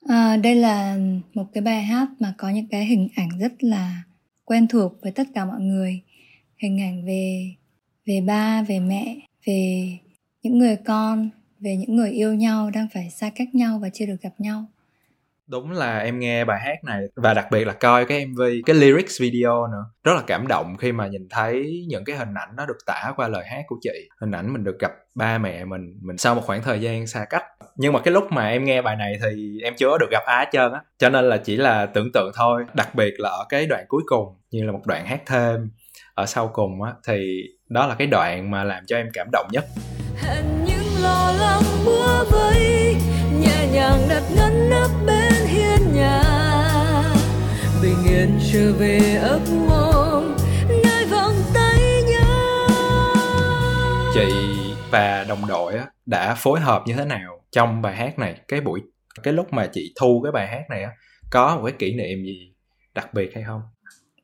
À, 0.09 0.37
đây 0.37 0.55
là 0.55 0.99
một 1.35 1.45
cái 1.55 1.63
bài 1.63 1.83
hát 1.83 2.09
mà 2.21 2.35
có 2.39 2.49
những 2.49 2.69
cái 2.71 2.85
hình 2.85 3.09
ảnh 3.17 3.29
rất 3.41 3.53
là 3.61 4.03
quen 4.45 4.69
thuộc 4.69 4.93
với 5.03 5.13
tất 5.13 5.27
cả 5.35 5.45
mọi 5.45 5.61
người. 5.61 6.01
Hình 6.57 6.81
ảnh 6.81 7.07
về 7.07 7.51
về 8.07 8.21
ba, 8.21 8.63
về 8.63 8.81
mẹ, 8.81 9.17
về 9.47 9.89
những 10.43 10.59
người 10.59 10.77
con, 10.77 11.31
về 11.61 11.77
những 11.77 11.97
người 11.97 12.11
yêu 12.11 12.35
nhau 12.35 12.71
đang 12.71 12.89
phải 12.95 13.11
xa 13.11 13.31
cách 13.35 13.55
nhau 13.55 13.79
và 13.79 13.89
chưa 13.89 14.07
được 14.07 14.21
gặp 14.23 14.33
nhau 14.39 14.65
đúng 15.49 15.71
là 15.71 15.99
em 15.99 16.19
nghe 16.19 16.45
bài 16.45 16.61
hát 16.61 16.85
này 16.85 17.01
và 17.17 17.35
đặc 17.35 17.47
biệt 17.51 17.65
là 17.65 17.73
coi 17.73 18.05
cái 18.05 18.27
mv 18.27 18.41
cái 18.67 18.77
lyrics 18.77 19.21
video 19.21 19.67
nữa. 19.67 19.85
Rất 20.05 20.13
là 20.15 20.23
cảm 20.27 20.47
động 20.47 20.77
khi 20.77 20.93
mà 20.93 21.07
nhìn 21.07 21.29
thấy 21.31 21.85
những 21.89 22.05
cái 22.05 22.17
hình 22.17 22.35
ảnh 22.35 22.49
nó 22.57 22.67
được 22.67 22.79
tả 22.87 23.13
qua 23.17 23.29
lời 23.29 23.45
hát 23.51 23.63
của 23.67 23.77
chị. 23.83 24.09
Hình 24.21 24.31
ảnh 24.31 24.53
mình 24.53 24.65
được 24.65 24.79
gặp 24.79 24.93
ba 25.15 25.39
mẹ 25.39 25.65
mình 25.65 25.99
mình 26.03 26.19
sau 26.19 26.35
một 26.35 26.43
khoảng 26.45 26.63
thời 26.63 26.81
gian 26.81 27.07
xa 27.07 27.25
cách. 27.31 27.45
Nhưng 27.77 27.93
mà 27.93 28.01
cái 28.01 28.15
lúc 28.15 28.33
mà 28.33 28.49
em 28.49 28.65
nghe 28.65 28.83
bài 28.83 28.97
này 28.97 29.19
thì 29.23 29.61
em 29.63 29.75
chưa 29.77 29.99
được 30.01 30.11
gặp 30.11 30.23
ai 30.27 30.45
hết 30.45 30.51
trơn 30.53 30.73
á. 30.73 30.81
Cho 30.99 31.09
nên 31.09 31.29
là 31.29 31.37
chỉ 31.37 31.57
là 31.57 31.87
tưởng 31.87 32.13
tượng 32.13 32.33
thôi. 32.35 32.65
Đặc 32.75 32.95
biệt 32.95 33.15
là 33.19 33.31
ở 33.31 33.47
cái 33.49 33.67
đoạn 33.67 33.85
cuối 33.89 34.03
cùng, 34.07 34.29
như 34.51 34.65
là 34.65 34.73
một 34.73 34.83
đoạn 34.87 35.07
hát 35.07 35.23
thêm 35.27 35.71
ở 36.15 36.27
sau 36.27 36.49
cùng 36.49 36.83
á, 36.83 36.93
thì 37.07 37.43
đó 37.69 37.87
là 37.87 37.95
cái 37.95 38.07
đoạn 38.07 38.51
mà 38.51 38.65
làm 38.65 38.87
cho 38.87 38.97
em 38.97 39.09
cảm 39.13 39.29
động 39.33 39.47
nhất. 39.53 39.65
Hẹn 40.17 40.45
những 40.65 41.03
lo 41.03 41.33
lắng 41.39 41.63
mưa 41.85 42.25
vây, 42.31 42.97
nhẹ 43.41 43.67
nhàng 43.73 44.01
đặt 44.09 44.23
ngân 44.37 44.71
nắp 44.71 44.91
bên 45.07 45.16
hiên 45.57 45.95
nhà. 45.95 46.23
Bình 47.83 48.05
yên 48.09 48.39
trở 48.53 48.73
về 48.73 49.17
ấp 49.23 49.41
mộng 49.69 50.37
nơi 50.85 51.07
vòng 51.11 51.35
tay 51.55 52.03
nhau. 52.11 52.69
Chị 54.15 54.33
và 54.91 55.25
đồng 55.29 55.47
đội 55.47 55.75
đã 56.07 56.35
phối 56.35 56.61
hợp 56.61 56.83
như 56.87 56.95
thế 56.95 57.05
nào 57.05 57.41
trong 57.51 57.83
bài 57.83 57.97
hát 57.97 58.19
này? 58.19 58.35
Cái 58.49 58.61
buổi 58.61 58.81
cái 59.23 59.35
lúc 59.35 59.53
mà 59.53 59.69
chị 59.73 59.93
thu 60.01 60.21
cái 60.25 60.33
bài 60.33 60.49
hát 60.49 60.63
này 60.71 60.83
á 60.83 60.91
có 61.31 61.57
một 61.57 61.63
cái 61.65 61.75
kỷ 61.79 61.95
niệm 61.95 62.25
gì 62.25 62.55
đặc 62.95 63.15
biệt 63.15 63.31
hay 63.35 63.45
không? 63.45 63.61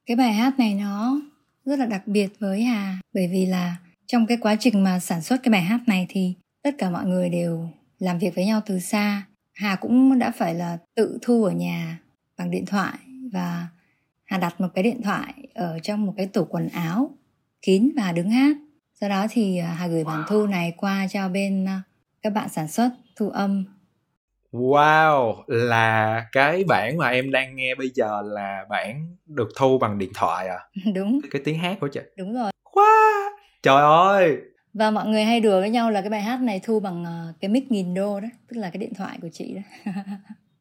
Cái 0.06 0.16
bài 0.16 0.32
hát 0.32 0.58
này 0.58 0.74
nó 0.74 1.20
rất 1.64 1.78
là 1.78 1.86
đặc 1.86 2.02
biệt 2.06 2.28
với 2.40 2.62
hà 2.62 2.98
bởi 3.14 3.28
vì 3.32 3.46
là 3.46 3.76
trong 4.06 4.26
cái 4.26 4.38
quá 4.40 4.56
trình 4.60 4.84
mà 4.84 4.98
sản 4.98 5.22
xuất 5.22 5.42
cái 5.42 5.52
bài 5.52 5.62
hát 5.62 5.80
này 5.86 6.06
thì 6.08 6.34
tất 6.64 6.70
cả 6.78 6.90
mọi 6.90 7.04
người 7.04 7.28
đều 7.28 7.68
làm 7.98 8.18
việc 8.18 8.34
với 8.34 8.46
nhau 8.46 8.60
từ 8.66 8.78
xa 8.78 9.22
hà 9.62 9.76
cũng 9.76 10.18
đã 10.18 10.30
phải 10.30 10.54
là 10.54 10.78
tự 10.94 11.18
thu 11.22 11.44
ở 11.44 11.50
nhà 11.50 11.98
bằng 12.38 12.50
điện 12.50 12.66
thoại 12.66 12.98
và 13.32 13.66
hà 14.24 14.38
đặt 14.38 14.60
một 14.60 14.68
cái 14.74 14.84
điện 14.84 15.02
thoại 15.02 15.34
ở 15.54 15.78
trong 15.78 16.06
một 16.06 16.14
cái 16.16 16.26
tủ 16.26 16.44
quần 16.44 16.68
áo 16.68 17.10
kín 17.62 17.90
và 17.96 18.12
đứng 18.12 18.30
hát. 18.30 18.56
Sau 19.00 19.08
đó 19.08 19.26
thì 19.30 19.58
à, 19.58 19.66
hà 19.78 19.86
gửi 19.86 20.04
bản 20.04 20.22
thu 20.28 20.46
này 20.46 20.74
qua 20.76 21.06
cho 21.10 21.28
bên 21.28 21.64
à, 21.68 21.82
các 22.22 22.30
bạn 22.30 22.48
sản 22.48 22.68
xuất 22.68 22.90
thu 23.16 23.30
âm. 23.30 23.64
Wow, 24.52 25.42
là 25.46 26.24
cái 26.32 26.64
bản 26.64 26.96
mà 26.96 27.08
em 27.08 27.30
đang 27.30 27.56
nghe 27.56 27.74
bây 27.74 27.90
giờ 27.94 28.22
là 28.24 28.64
bản 28.70 29.16
được 29.26 29.48
thu 29.56 29.78
bằng 29.78 29.98
điện 29.98 30.10
thoại 30.14 30.48
à? 30.48 30.58
đúng. 30.94 31.20
Cái 31.30 31.42
tiếng 31.44 31.58
hát 31.58 31.76
của 31.80 31.88
chị. 31.88 32.00
đúng 32.16 32.34
rồi. 32.34 32.52
Wow, 32.72 33.30
trời 33.62 33.82
ơi, 33.82 34.36
và 34.74 34.90
mọi 34.90 35.08
người 35.08 35.24
hay 35.24 35.40
đùa 35.40 35.60
với 35.60 35.70
nhau 35.70 35.90
là 35.90 36.00
cái 36.00 36.10
bài 36.10 36.22
hát 36.22 36.40
này 36.40 36.60
thu 36.62 36.80
bằng 36.80 37.04
ờ, 37.04 37.32
cái 37.40 37.48
mic 37.48 37.70
nghìn 37.72 37.94
đô 37.94 38.20
đó, 38.20 38.28
tức 38.48 38.56
là 38.56 38.70
cái 38.70 38.78
điện 38.78 38.94
thoại 38.94 39.18
của 39.22 39.28
chị 39.32 39.54
đó. 39.54 39.92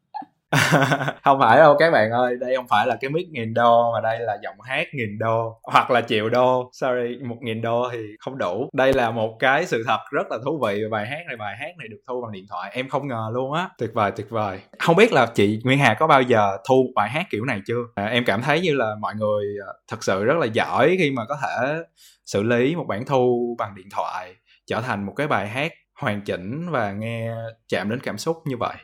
không 1.23 1.39
phải 1.39 1.57
đâu 1.57 1.75
các 1.79 1.91
bạn 1.91 2.11
ơi 2.11 2.37
đây 2.39 2.55
không 2.55 2.67
phải 2.67 2.87
là 2.87 2.97
cái 3.01 3.09
mic 3.09 3.29
nghìn 3.29 3.53
đô 3.53 3.91
mà 3.93 4.01
đây 4.01 4.19
là 4.19 4.37
giọng 4.43 4.61
hát 4.61 4.87
nghìn 4.93 5.17
đô 5.17 5.59
hoặc 5.63 5.91
là 5.91 6.01
triệu 6.01 6.29
đô. 6.29 6.69
Sorry 6.73 7.17
một 7.25 7.37
nghìn 7.41 7.61
đô 7.61 7.89
thì 7.91 7.97
không 8.19 8.37
đủ. 8.37 8.69
Đây 8.73 8.93
là 8.93 9.11
một 9.11 9.37
cái 9.39 9.65
sự 9.65 9.83
thật 9.87 9.99
rất 10.11 10.27
là 10.31 10.37
thú 10.45 10.61
vị 10.65 10.83
về 10.83 10.89
bài 10.91 11.07
hát 11.07 11.19
này 11.27 11.37
bài 11.37 11.55
hát 11.59 11.71
này 11.77 11.87
được 11.87 11.97
thu 12.07 12.21
bằng 12.21 12.31
điện 12.31 12.45
thoại. 12.49 12.71
Em 12.73 12.89
không 12.89 13.07
ngờ 13.07 13.31
luôn 13.33 13.53
á. 13.53 13.69
Tuyệt 13.77 13.89
vời 13.93 14.11
tuyệt 14.11 14.29
vời. 14.29 14.59
Không 14.79 14.95
biết 14.95 15.13
là 15.13 15.25
chị 15.25 15.61
nguyên 15.63 15.79
hà 15.79 15.93
có 15.93 16.07
bao 16.07 16.21
giờ 16.21 16.57
thu 16.69 16.75
một 16.83 16.91
bài 16.95 17.09
hát 17.09 17.25
kiểu 17.29 17.45
này 17.45 17.61
chưa? 17.67 17.83
À, 17.95 18.05
em 18.05 18.25
cảm 18.25 18.41
thấy 18.41 18.61
như 18.61 18.73
là 18.73 18.95
mọi 18.99 19.15
người 19.15 19.45
à, 19.67 19.71
thật 19.87 20.03
sự 20.03 20.25
rất 20.25 20.37
là 20.37 20.45
giỏi 20.45 20.95
khi 20.99 21.11
mà 21.11 21.25
có 21.25 21.37
thể 21.43 21.83
xử 22.25 22.43
lý 22.43 22.75
một 22.75 22.85
bản 22.87 23.05
thu 23.05 23.55
bằng 23.59 23.75
điện 23.75 23.87
thoại 23.91 24.35
trở 24.67 24.81
thành 24.81 25.05
một 25.05 25.13
cái 25.15 25.27
bài 25.27 25.47
hát 25.47 25.71
hoàn 25.99 26.21
chỉnh 26.21 26.69
và 26.69 26.91
nghe 26.91 27.31
chạm 27.69 27.89
đến 27.89 27.99
cảm 28.03 28.17
xúc 28.17 28.37
như 28.45 28.57
vậy. 28.57 28.75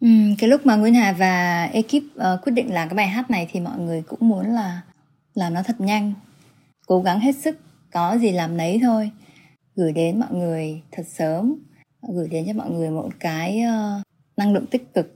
Ừ, 0.00 0.08
cái 0.38 0.50
lúc 0.50 0.66
mà 0.66 0.76
Nguyễn 0.76 0.94
Hà 0.94 1.12
và 1.12 1.64
ekip 1.64 2.02
uh, 2.16 2.44
quyết 2.44 2.52
định 2.52 2.74
làm 2.74 2.88
cái 2.88 2.96
bài 2.96 3.08
hát 3.08 3.30
này 3.30 3.48
thì 3.52 3.60
mọi 3.60 3.78
người 3.78 4.02
cũng 4.02 4.28
muốn 4.28 4.46
là 4.46 4.82
làm 5.34 5.54
nó 5.54 5.62
thật 5.62 5.80
nhanh. 5.80 6.12
Cố 6.86 7.02
gắng 7.02 7.20
hết 7.20 7.36
sức 7.36 7.58
có 7.92 8.18
gì 8.18 8.32
làm 8.32 8.56
nấy 8.56 8.78
thôi. 8.82 9.10
Gửi 9.76 9.92
đến 9.92 10.20
mọi 10.20 10.32
người 10.32 10.82
thật 10.92 11.02
sớm 11.06 11.54
gửi 12.14 12.28
đến 12.28 12.44
cho 12.46 12.52
mọi 12.52 12.70
người 12.70 12.90
một 12.90 13.08
cái 13.20 13.62
uh, 13.64 14.02
năng 14.36 14.52
lượng 14.52 14.66
tích 14.66 14.94
cực 14.94 15.12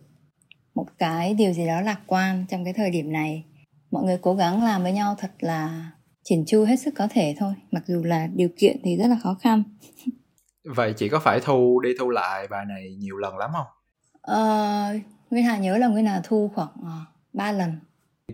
một 0.75 0.87
cái 0.99 1.35
điều 1.35 1.53
gì 1.53 1.67
đó 1.67 1.81
lạc 1.81 2.01
quan 2.07 2.45
trong 2.49 2.65
cái 2.65 2.73
thời 2.73 2.91
điểm 2.91 3.13
này. 3.13 3.45
Mọi 3.91 4.05
người 4.05 4.19
cố 4.23 4.35
gắng 4.35 4.65
làm 4.65 4.83
với 4.83 4.93
nhau 4.93 5.15
thật 5.19 5.31
là 5.39 5.91
chỉn 6.25 6.45
chu 6.47 6.65
hết 6.65 6.77
sức 6.77 6.95
có 6.97 7.09
thể 7.11 7.35
thôi 7.39 7.55
mặc 7.71 7.83
dù 7.87 8.03
là 8.05 8.29
điều 8.35 8.49
kiện 8.59 8.77
thì 8.85 8.97
rất 8.97 9.07
là 9.07 9.17
khó 9.23 9.37
khăn. 9.41 9.63
Vậy 10.65 10.93
chị 10.97 11.09
có 11.09 11.21
phải 11.21 11.41
thu 11.41 11.81
đi 11.81 11.91
thu 11.99 12.11
lại 12.11 12.49
bài 12.49 12.65
này 12.69 12.97
nhiều 12.99 13.17
lần 13.17 13.37
lắm 13.37 13.51
không? 13.53 13.67
Ờ, 14.23 14.37
Nguyên 15.31 15.45
Hà 15.45 15.59
nhớ 15.59 15.79
là 15.79 15.87
Nguyên 15.87 16.07
Hà 16.07 16.21
thu 16.25 16.51
khoảng 16.55 16.69
ờ, 16.83 16.89
uh, 16.89 17.09
3 17.33 17.53
lần. 17.53 17.73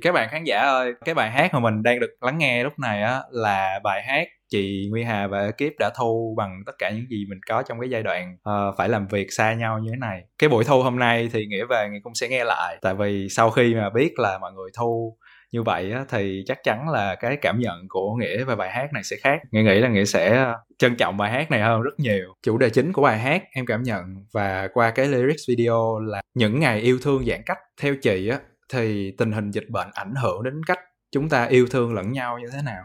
Các 0.01 0.13
bạn 0.13 0.29
khán 0.31 0.45
giả 0.45 0.59
ơi, 0.59 0.93
cái 1.05 1.15
bài 1.15 1.31
hát 1.31 1.55
mà 1.55 1.61
mình 1.61 1.83
đang 1.83 2.01
được 2.01 2.11
lắng 2.21 2.39
nghe 2.39 2.65
lúc 2.65 2.79
này 2.79 3.03
á 3.03 3.23
là 3.31 3.81
bài 3.85 4.03
hát 4.03 4.29
chị 4.49 4.89
Nguyên 4.91 5.07
Hà 5.07 5.27
và 5.27 5.41
ekip 5.41 5.73
đã 5.79 5.91
thu 5.97 6.35
bằng 6.37 6.63
tất 6.67 6.73
cả 6.79 6.91
những 6.91 7.07
gì 7.11 7.25
mình 7.29 7.41
có 7.49 7.63
trong 7.63 7.81
cái 7.81 7.91
giai 7.91 8.03
đoạn 8.03 8.37
uh, 8.51 8.75
phải 8.79 8.89
làm 8.89 9.07
việc 9.07 9.27
xa 9.33 9.55
nhau 9.55 9.79
như 9.79 9.91
thế 9.91 9.97
này. 9.97 10.23
Cái 10.39 10.49
buổi 10.49 10.65
thu 10.65 10.83
hôm 10.83 10.99
nay 10.99 11.29
thì 11.33 11.47
nghĩa 11.47 11.65
về 11.71 11.89
nghĩa 11.93 11.99
cũng 12.03 12.15
sẽ 12.15 12.29
nghe 12.29 12.45
lại 12.45 12.79
tại 12.83 12.95
vì 12.95 13.29
sau 13.31 13.51
khi 13.51 13.75
mà 13.75 13.91
biết 13.91 14.19
là 14.19 14.39
mọi 14.39 14.53
người 14.53 14.71
thu 14.79 15.17
như 15.53 15.63
vậy 15.63 15.93
á, 15.93 16.05
thì 16.09 16.43
chắc 16.47 16.59
chắn 16.65 16.89
là 16.89 17.15
cái 17.15 17.37
cảm 17.43 17.61
nhận 17.61 17.89
của 17.89 18.15
nghĩa 18.15 18.45
về 18.45 18.57
bài 18.57 18.71
hát 18.71 18.93
này 18.93 19.05
sẽ 19.05 19.17
khác. 19.21 19.41
Nghĩa 19.51 19.63
nghĩ 19.63 19.81
là 19.81 19.89
nghĩa 19.89 20.05
sẽ 20.05 20.37
ờ, 20.37 20.55
trân 20.79 20.97
trọng 20.97 21.17
bài 21.17 21.33
hát 21.33 21.51
này 21.51 21.61
hơn 21.61 21.83
rất 21.83 22.01
nhiều. 22.01 22.35
Chủ 22.43 22.59
đề 22.59 22.71
chính 22.71 22.93
của 22.93 23.03
bài 23.03 23.19
hát 23.19 23.43
em 23.53 23.67
cảm 23.67 23.83
nhận 23.83 24.03
và 24.33 24.69
qua 24.75 24.91
cái 24.91 25.07
lyrics 25.07 25.49
video 25.49 25.99
là 25.99 26.21
những 26.35 26.61
ngày 26.61 26.81
yêu 26.81 26.99
thương 27.03 27.27
giãn 27.27 27.43
cách 27.47 27.59
theo 27.81 27.95
chị 28.03 28.29
á 28.29 28.39
thì 28.73 29.13
tình 29.19 29.33
hình 29.33 29.51
dịch 29.51 29.71
bệnh 29.71 29.89
ảnh 29.93 30.15
hưởng 30.15 30.43
đến 30.43 30.65
cách 30.67 30.79
chúng 31.13 31.29
ta 31.29 31.45
yêu 31.45 31.67
thương 31.71 31.95
lẫn 31.95 32.13
nhau 32.13 32.39
như 32.39 32.47
thế 32.53 32.63
nào? 32.65 32.85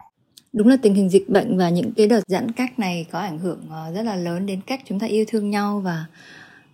Đúng 0.54 0.68
là 0.68 0.78
tình 0.82 0.96
hình 0.96 1.10
dịch 1.10 1.30
bệnh 1.30 1.58
và 1.58 1.70
những 1.70 1.92
cái 1.98 2.08
đợt 2.08 2.22
giãn 2.28 2.52
cách 2.52 2.80
này 2.80 3.06
có 3.12 3.20
ảnh 3.20 3.40
hưởng 3.40 3.62
ờ, 3.70 3.92
rất 3.96 4.02
là 4.02 4.16
lớn 4.16 4.46
đến 4.46 4.62
cách 4.68 4.82
chúng 4.86 5.00
ta 5.00 5.08
yêu 5.08 5.26
thương 5.28 5.50
nhau 5.50 5.80
và 5.80 6.06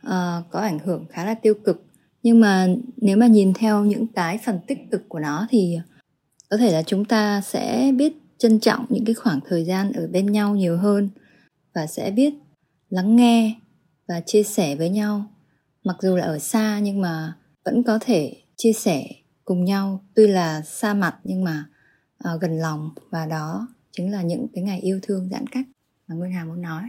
uh, 0.08 0.52
có 0.52 0.60
ảnh 0.60 0.80
hưởng 0.80 1.06
khá 1.10 1.26
là 1.26 1.34
tiêu 1.34 1.54
cực 1.66 1.87
nhưng 2.28 2.40
mà 2.40 2.68
nếu 2.98 3.18
mà 3.18 3.28
nhìn 3.28 3.54
theo 3.54 3.86
những 3.86 4.08
cái 4.08 4.38
phần 4.46 4.60
tích 4.68 4.78
cực 4.92 5.10
của 5.10 5.20
nó 5.20 5.48
thì 5.50 5.78
có 6.50 6.58
thể 6.58 6.72
là 6.72 6.84
chúng 6.84 7.06
ta 7.06 7.42
sẽ 7.42 7.92
biết 7.98 8.14
trân 8.38 8.60
trọng 8.60 8.86
những 8.90 9.06
cái 9.06 9.16
khoảng 9.16 9.40
thời 9.48 9.66
gian 9.66 9.92
ở 9.92 10.08
bên 10.08 10.32
nhau 10.32 10.56
nhiều 10.56 10.78
hơn 10.78 11.10
và 11.76 11.88
sẽ 11.88 12.12
biết 12.12 12.34
lắng 12.90 13.16
nghe 13.16 13.56
và 14.08 14.22
chia 14.26 14.44
sẻ 14.44 14.76
với 14.76 14.90
nhau. 14.90 15.26
Mặc 15.84 15.96
dù 16.02 16.16
là 16.16 16.26
ở 16.26 16.40
xa 16.40 16.80
nhưng 16.80 17.02
mà 17.02 17.34
vẫn 17.66 17.84
có 17.84 18.00
thể 18.02 18.34
chia 18.58 18.74
sẻ 18.74 19.08
cùng 19.46 19.66
nhau. 19.66 20.02
Tuy 20.16 20.28
là 20.28 20.62
xa 20.62 20.94
mặt 20.94 21.16
nhưng 21.24 21.44
mà 21.44 21.66
uh, 22.34 22.42
gần 22.42 22.58
lòng 22.58 22.90
và 23.10 23.26
đó 23.26 23.68
chính 23.92 24.12
là 24.12 24.22
những 24.22 24.48
cái 24.54 24.64
ngày 24.64 24.80
yêu 24.80 25.00
thương 25.04 25.30
giãn 25.32 25.48
cách 25.48 25.66
mà 26.08 26.16
Nguyên 26.16 26.32
Hà 26.32 26.46
muốn 26.46 26.62
nói 26.62 26.84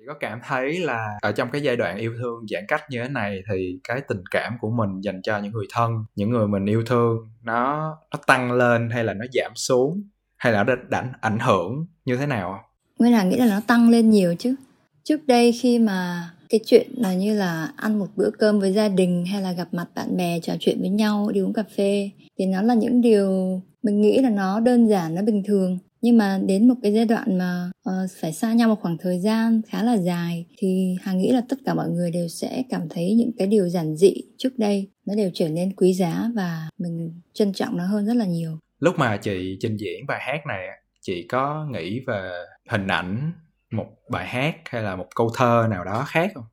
chị 0.00 0.06
có 0.06 0.14
cảm 0.20 0.40
thấy 0.46 0.78
là 0.78 1.18
ở 1.22 1.32
trong 1.32 1.48
cái 1.52 1.62
giai 1.62 1.76
đoạn 1.76 1.98
yêu 1.98 2.12
thương 2.18 2.46
giãn 2.50 2.64
cách 2.68 2.82
như 2.90 3.02
thế 3.02 3.08
này 3.08 3.42
thì 3.50 3.78
cái 3.84 4.00
tình 4.08 4.22
cảm 4.30 4.52
của 4.60 4.70
mình 4.70 5.00
dành 5.00 5.22
cho 5.22 5.38
những 5.38 5.52
người 5.52 5.66
thân, 5.74 5.90
những 6.16 6.30
người 6.30 6.48
mình 6.48 6.66
yêu 6.66 6.82
thương, 6.86 7.16
nó 7.42 7.90
nó 8.12 8.18
tăng 8.26 8.52
lên 8.52 8.90
hay 8.90 9.04
là 9.04 9.14
nó 9.14 9.24
giảm 9.32 9.52
xuống? 9.54 10.02
Hay 10.36 10.52
là 10.52 10.64
nó 10.64 10.74
đã 10.88 11.04
ảnh 11.20 11.38
hưởng 11.38 11.86
như 12.04 12.16
thế 12.16 12.26
nào? 12.26 12.60
Nguyên 12.98 13.12
Hà 13.12 13.22
nghĩ 13.22 13.36
là 13.36 13.46
nó 13.46 13.60
tăng 13.66 13.90
lên 13.90 14.10
nhiều 14.10 14.34
chứ. 14.38 14.54
Trước 15.04 15.26
đây 15.26 15.52
khi 15.52 15.78
mà 15.78 16.30
cái 16.48 16.60
chuyện 16.66 16.88
là 16.96 17.14
như 17.14 17.34
là 17.34 17.72
ăn 17.76 17.98
một 17.98 18.08
bữa 18.16 18.30
cơm 18.38 18.60
với 18.60 18.72
gia 18.72 18.88
đình 18.88 19.24
hay 19.32 19.42
là 19.42 19.52
gặp 19.52 19.68
mặt 19.72 19.86
bạn 19.94 20.16
bè, 20.16 20.40
trò 20.40 20.54
chuyện 20.60 20.80
với 20.80 20.90
nhau, 20.90 21.30
đi 21.34 21.40
uống 21.40 21.52
cà 21.52 21.64
phê, 21.76 22.10
thì 22.38 22.46
nó 22.46 22.62
là 22.62 22.74
những 22.74 23.00
điều 23.00 23.60
mình 23.82 24.00
nghĩ 24.00 24.18
là 24.18 24.30
nó 24.30 24.60
đơn 24.60 24.88
giản, 24.88 25.14
nó 25.14 25.22
bình 25.22 25.42
thường 25.46 25.78
nhưng 26.02 26.18
mà 26.18 26.40
đến 26.46 26.68
một 26.68 26.74
cái 26.82 26.92
giai 26.92 27.04
đoạn 27.04 27.38
mà 27.38 27.70
uh, 27.88 28.10
phải 28.20 28.32
xa 28.32 28.52
nhau 28.52 28.68
một 28.68 28.80
khoảng 28.80 28.98
thời 28.98 29.18
gian 29.18 29.60
khá 29.68 29.82
là 29.82 29.96
dài 29.96 30.46
thì 30.58 30.96
hà 31.02 31.12
nghĩ 31.12 31.32
là 31.32 31.42
tất 31.48 31.56
cả 31.64 31.74
mọi 31.74 31.90
người 31.90 32.10
đều 32.10 32.28
sẽ 32.28 32.62
cảm 32.70 32.88
thấy 32.90 33.14
những 33.14 33.30
cái 33.38 33.46
điều 33.46 33.68
giản 33.68 33.96
dị 33.96 34.14
trước 34.38 34.58
đây 34.58 34.90
nó 35.06 35.14
đều 35.14 35.30
trở 35.34 35.48
nên 35.48 35.72
quý 35.76 35.92
giá 35.92 36.30
và 36.34 36.68
mình 36.78 37.20
trân 37.32 37.52
trọng 37.52 37.76
nó 37.76 37.86
hơn 37.86 38.06
rất 38.06 38.14
là 38.14 38.26
nhiều. 38.26 38.58
Lúc 38.78 38.98
mà 38.98 39.16
chị 39.16 39.56
trình 39.60 39.76
diễn 39.76 40.06
bài 40.06 40.20
hát 40.22 40.46
này 40.48 40.66
chị 41.00 41.26
có 41.28 41.66
nghĩ 41.72 42.00
về 42.06 42.30
hình 42.68 42.86
ảnh 42.86 43.32
một 43.70 43.86
bài 44.10 44.26
hát 44.26 44.54
hay 44.64 44.82
là 44.82 44.96
một 44.96 45.06
câu 45.14 45.30
thơ 45.36 45.66
nào 45.70 45.84
đó 45.84 46.04
khác 46.08 46.30
không? 46.34 46.44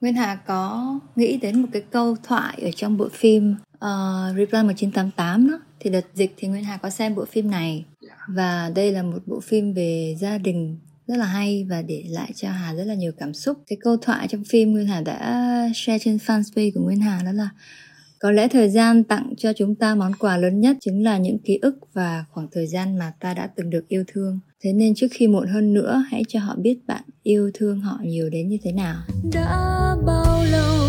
Nguyên 0.00 0.14
Hà 0.14 0.36
có 0.46 0.94
nghĩ 1.16 1.36
đến 1.36 1.62
một 1.62 1.68
cái 1.72 1.82
câu 1.90 2.16
thoại 2.22 2.58
ở 2.62 2.70
trong 2.76 2.96
bộ 2.96 3.08
phim 3.12 3.54
uh, 3.74 4.36
Reply 4.36 4.62
1988 4.62 5.48
đó. 5.50 5.60
Thì 5.80 5.90
đợt 5.90 6.04
dịch 6.14 6.34
thì 6.36 6.48
Nguyên 6.48 6.64
Hà 6.64 6.76
có 6.76 6.90
xem 6.90 7.14
bộ 7.14 7.24
phim 7.24 7.50
này 7.50 7.84
và 8.28 8.70
đây 8.74 8.92
là 8.92 9.02
một 9.02 9.18
bộ 9.26 9.40
phim 9.40 9.72
về 9.72 10.16
gia 10.20 10.38
đình 10.38 10.78
rất 11.06 11.16
là 11.16 11.26
hay 11.26 11.66
và 11.68 11.82
để 11.82 12.04
lại 12.08 12.32
cho 12.34 12.50
Hà 12.50 12.74
rất 12.74 12.84
là 12.84 12.94
nhiều 12.94 13.12
cảm 13.18 13.34
xúc 13.34 13.58
cái 13.66 13.78
câu 13.80 13.96
thoại 13.96 14.28
trong 14.28 14.44
phim 14.44 14.72
Nguyên 14.72 14.86
Hà 14.86 15.00
đã 15.00 15.68
share 15.74 15.98
trên 15.98 16.16
fanpage 16.16 16.70
của 16.74 16.80
Nguyên 16.80 17.00
Hà 17.00 17.22
đó 17.24 17.32
là 17.32 17.48
có 18.22 18.30
lẽ 18.30 18.48
thời 18.48 18.70
gian 18.70 19.04
tặng 19.04 19.34
cho 19.38 19.52
chúng 19.52 19.74
ta 19.74 19.94
món 19.94 20.12
quà 20.18 20.36
lớn 20.36 20.60
nhất 20.60 20.76
chính 20.80 21.04
là 21.04 21.18
những 21.18 21.38
ký 21.38 21.58
ức 21.62 21.78
và 21.92 22.24
khoảng 22.30 22.48
thời 22.52 22.66
gian 22.66 22.98
mà 22.98 23.12
ta 23.20 23.34
đã 23.34 23.48
từng 23.56 23.70
được 23.70 23.88
yêu 23.88 24.04
thương. 24.06 24.40
Thế 24.62 24.72
nên 24.72 24.94
trước 24.94 25.06
khi 25.10 25.26
muộn 25.26 25.48
hơn 25.48 25.74
nữa, 25.74 26.04
hãy 26.10 26.22
cho 26.28 26.40
họ 26.40 26.56
biết 26.56 26.78
bạn 26.86 27.02
yêu 27.22 27.50
thương 27.54 27.80
họ 27.80 27.98
nhiều 28.02 28.30
đến 28.30 28.48
như 28.48 28.58
thế 28.62 28.72
nào. 28.72 28.96
Đã 29.32 29.96
bao 30.06 30.44
lâu 30.44 30.88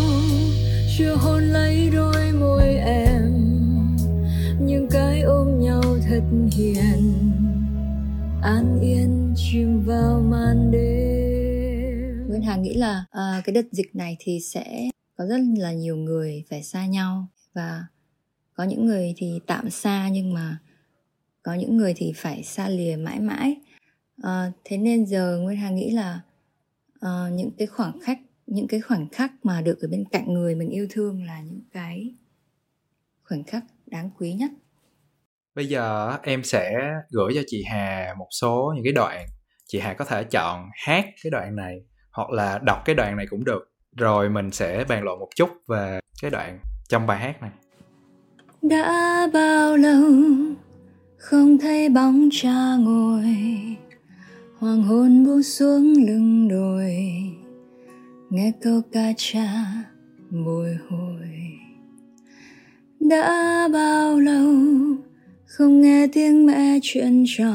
chưa 0.98 1.14
hôn 1.14 1.42
lấy 1.42 1.90
đôi 1.94 2.32
môi 2.32 2.74
em, 2.74 3.22
những 4.60 4.88
cái 4.90 5.20
ôm 5.20 5.60
nhau 5.60 5.82
thật 6.08 6.22
hiền, 6.52 7.11
an 8.42 8.80
yên 8.80 9.34
chìm 9.36 9.80
vào 9.80 10.20
màn 10.20 10.70
đêm. 10.70 12.28
Nguyễn 12.28 12.42
Hà 12.42 12.56
nghĩ 12.56 12.74
là 12.74 13.04
uh, 13.10 13.44
cái 13.44 13.54
đợt 13.54 13.72
dịch 13.72 13.96
này 13.96 14.16
thì 14.20 14.40
sẽ 14.40 14.90
có 15.16 15.26
rất 15.26 15.40
là 15.56 15.72
nhiều 15.72 15.96
người 15.96 16.44
phải 16.50 16.62
xa 16.62 16.86
nhau 16.86 17.26
và 17.54 17.84
có 18.54 18.64
những 18.64 18.86
người 18.86 19.14
thì 19.16 19.40
tạm 19.46 19.70
xa 19.70 20.08
nhưng 20.08 20.34
mà 20.34 20.58
có 21.42 21.54
những 21.54 21.76
người 21.76 21.94
thì 21.96 22.12
phải 22.16 22.42
xa 22.42 22.68
lìa 22.68 22.96
mãi 22.96 23.20
mãi 23.20 23.56
à, 24.22 24.52
thế 24.64 24.76
nên 24.76 25.06
giờ 25.06 25.38
nguyên 25.42 25.56
hà 25.56 25.70
nghĩ 25.70 25.90
là 25.90 26.20
à, 27.00 27.28
những 27.32 27.50
cái 27.58 27.66
khoảng 27.66 28.00
khắc 28.00 28.18
những 28.46 28.66
cái 28.68 28.80
khoảnh 28.80 29.08
khắc 29.08 29.32
mà 29.42 29.60
được 29.60 29.80
ở 29.80 29.88
bên 29.88 30.04
cạnh 30.12 30.32
người 30.32 30.54
mình 30.54 30.70
yêu 30.70 30.86
thương 30.90 31.24
là 31.24 31.40
những 31.40 31.60
cái 31.72 32.14
khoảnh 33.24 33.44
khắc 33.44 33.64
đáng 33.86 34.10
quý 34.18 34.32
nhất 34.32 34.50
bây 35.54 35.66
giờ 35.66 36.16
em 36.22 36.44
sẽ 36.44 36.92
gửi 37.10 37.32
cho 37.34 37.40
chị 37.46 37.64
hà 37.70 38.14
một 38.18 38.28
số 38.40 38.72
những 38.74 38.84
cái 38.84 38.92
đoạn. 38.92 39.26
Chị 39.66 39.78
hà 39.78 39.94
có 39.94 40.04
thể 40.04 40.24
chọn 40.24 40.68
hát 40.86 41.04
cái 41.22 41.30
đoạn 41.30 41.56
này, 41.56 41.78
hoặc 42.12 42.30
là 42.30 42.58
đọc 42.58 42.82
cái 42.84 42.94
đoạn 42.94 43.16
này 43.16 43.26
cũng 43.30 43.44
được. 43.44 43.62
Rồi 43.96 44.30
mình 44.30 44.50
sẽ 44.50 44.84
bàn 44.88 45.02
luận 45.02 45.18
một 45.18 45.28
chút 45.36 45.50
về 45.68 46.00
cái 46.22 46.30
đoạn 46.30 46.58
trong 46.88 47.06
bài 47.06 47.18
hát 47.18 47.42
này. 47.42 47.50
Đã 48.62 49.28
bao 49.32 49.76
lâu 49.76 50.12
không 51.18 51.58
thấy 51.58 51.88
bóng 51.88 52.28
cha 52.32 52.76
ngồi, 52.78 53.36
hoàng 54.58 54.82
hôn 54.82 55.24
buông 55.24 55.42
xuống 55.42 55.94
lưng 56.06 56.48
đồi 56.48 56.96
nghe 58.30 58.52
câu 58.62 58.82
ca 58.92 59.12
cha 59.16 59.48
bồi 60.30 60.78
hồi. 60.90 61.28
Đã 63.00 63.68
bao 63.72 64.18
lâu 64.18 64.54
không 65.58 65.80
nghe 65.80 66.06
tiếng 66.12 66.46
mẹ 66.46 66.78
chuyện 66.82 67.24
trò, 67.26 67.52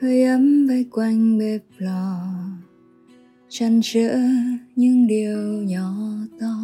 hơi 0.00 0.24
ấm 0.24 0.66
vây 0.68 0.86
quanh 0.90 1.38
bếp 1.38 1.60
lò, 1.78 2.18
chăn 3.48 3.80
trở 3.82 4.16
những 4.76 5.06
điều 5.06 5.38
nhỏ 5.62 5.92
to. 6.40 6.54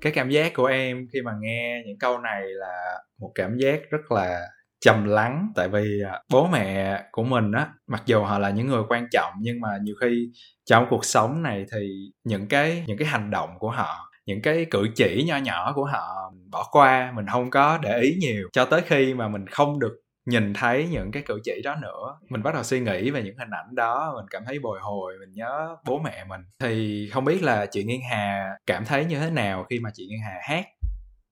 Cái 0.00 0.12
cảm 0.12 0.30
giác 0.30 0.52
của 0.54 0.66
em 0.66 1.06
khi 1.12 1.18
mà 1.24 1.32
nghe 1.40 1.82
những 1.86 1.98
câu 1.98 2.18
này 2.18 2.42
là 2.46 2.98
một 3.20 3.32
cảm 3.34 3.58
giác 3.58 3.80
rất 3.90 4.12
là 4.12 4.40
trầm 4.80 5.04
lắng, 5.04 5.52
tại 5.54 5.68
vì 5.68 6.02
à, 6.06 6.22
bố 6.30 6.46
mẹ 6.46 7.00
của 7.12 7.24
mình 7.24 7.52
á, 7.52 7.68
mặc 7.86 8.02
dù 8.06 8.22
họ 8.22 8.38
là 8.38 8.50
những 8.50 8.66
người 8.66 8.82
quan 8.88 9.06
trọng, 9.10 9.32
nhưng 9.40 9.60
mà 9.60 9.68
nhiều 9.82 9.94
khi 10.00 10.30
trong 10.64 10.86
cuộc 10.90 11.04
sống 11.04 11.42
này 11.42 11.64
thì 11.72 12.10
những 12.24 12.46
cái 12.48 12.84
những 12.86 12.98
cái 12.98 13.08
hành 13.08 13.30
động 13.30 13.50
của 13.58 13.70
họ 13.70 14.09
những 14.30 14.42
cái 14.42 14.66
cử 14.70 14.88
chỉ 14.96 15.24
nho 15.26 15.36
nhỏ 15.36 15.72
của 15.74 15.84
họ 15.84 16.32
bỏ 16.50 16.68
qua, 16.70 17.12
mình 17.16 17.26
không 17.26 17.50
có 17.50 17.78
để 17.82 18.00
ý 18.00 18.16
nhiều. 18.20 18.48
Cho 18.52 18.64
tới 18.64 18.82
khi 18.86 19.14
mà 19.14 19.28
mình 19.28 19.46
không 19.46 19.78
được 19.78 20.00
nhìn 20.26 20.54
thấy 20.54 20.88
những 20.90 21.12
cái 21.12 21.22
cử 21.26 21.40
chỉ 21.44 21.62
đó 21.64 21.76
nữa, 21.82 22.18
mình 22.28 22.42
bắt 22.42 22.54
đầu 22.54 22.62
suy 22.62 22.80
nghĩ 22.80 23.10
về 23.10 23.22
những 23.22 23.38
hình 23.38 23.50
ảnh 23.50 23.74
đó, 23.74 24.12
mình 24.16 24.26
cảm 24.30 24.42
thấy 24.46 24.58
bồi 24.58 24.78
hồi, 24.82 25.14
mình 25.20 25.32
nhớ 25.32 25.76
bố 25.86 25.98
mẹ 25.98 26.24
mình. 26.28 26.40
Thì 26.58 27.08
không 27.12 27.24
biết 27.24 27.42
là 27.42 27.66
chị 27.66 27.84
Nghiên 27.84 28.00
Hà 28.10 28.50
cảm 28.66 28.84
thấy 28.84 29.04
như 29.04 29.20
thế 29.20 29.30
nào 29.30 29.66
khi 29.70 29.78
mà 29.80 29.90
chị 29.94 30.06
Nghiên 30.10 30.20
Hà 30.24 30.38
hát 30.42 30.66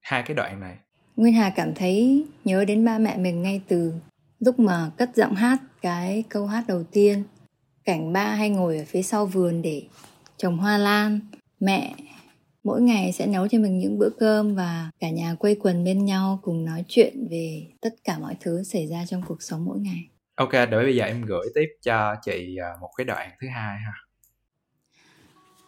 hai 0.01 0.23
cái 0.23 0.35
đoạn 0.35 0.61
này? 0.61 0.77
Nguyên 1.17 1.35
Hà 1.35 1.51
cảm 1.51 1.75
thấy 1.75 2.27
nhớ 2.45 2.65
đến 2.65 2.85
ba 2.85 2.99
mẹ 2.99 3.17
mình 3.17 3.43
ngay 3.43 3.61
từ 3.69 3.95
lúc 4.41 4.59
mà 4.59 4.91
cất 4.97 5.11
giọng 5.15 5.35
hát 5.35 5.59
cái 5.83 6.25
câu 6.29 6.47
hát 6.47 6.65
đầu 6.69 6.83
tiên. 6.93 7.25
Cảnh 7.85 8.13
ba 8.13 8.25
hay 8.25 8.51
ngồi 8.51 8.79
ở 8.79 8.85
phía 8.87 9.03
sau 9.03 9.27
vườn 9.27 9.63
để 9.63 9.83
trồng 10.37 10.59
hoa 10.59 10.79
lan, 10.79 11.21
mẹ 11.61 11.95
mỗi 12.69 12.83
ngày 12.83 13.13
sẽ 13.13 13.27
nấu 13.27 13.49
cho 13.49 13.59
mình 13.59 13.79
những 13.79 13.99
bữa 13.99 14.11
cơm 14.19 14.55
và 14.55 14.91
cả 15.01 15.11
nhà 15.11 15.35
quây 15.35 15.57
quần 15.61 15.85
bên 15.85 16.05
nhau 16.05 16.41
cùng 16.43 16.65
nói 16.65 16.85
chuyện 16.89 17.29
về 17.31 17.67
tất 17.81 17.95
cả 18.05 18.19
mọi 18.19 18.37
thứ 18.41 18.63
xảy 18.63 18.87
ra 18.87 19.05
trong 19.07 19.23
cuộc 19.29 19.43
sống 19.43 19.65
mỗi 19.65 19.79
ngày. 19.81 20.09
Ok 20.35 20.53
để 20.53 20.67
bây 20.71 20.97
giờ 20.97 21.05
em 21.05 21.23
gửi 21.23 21.47
tiếp 21.55 21.67
cho 21.83 22.15
chị 22.25 22.57
à, 22.57 22.71
một 22.81 22.91
cái 22.97 23.05
đoạn 23.05 23.31
thứ 23.41 23.49
hai 23.49 23.79
ha. 23.79 23.93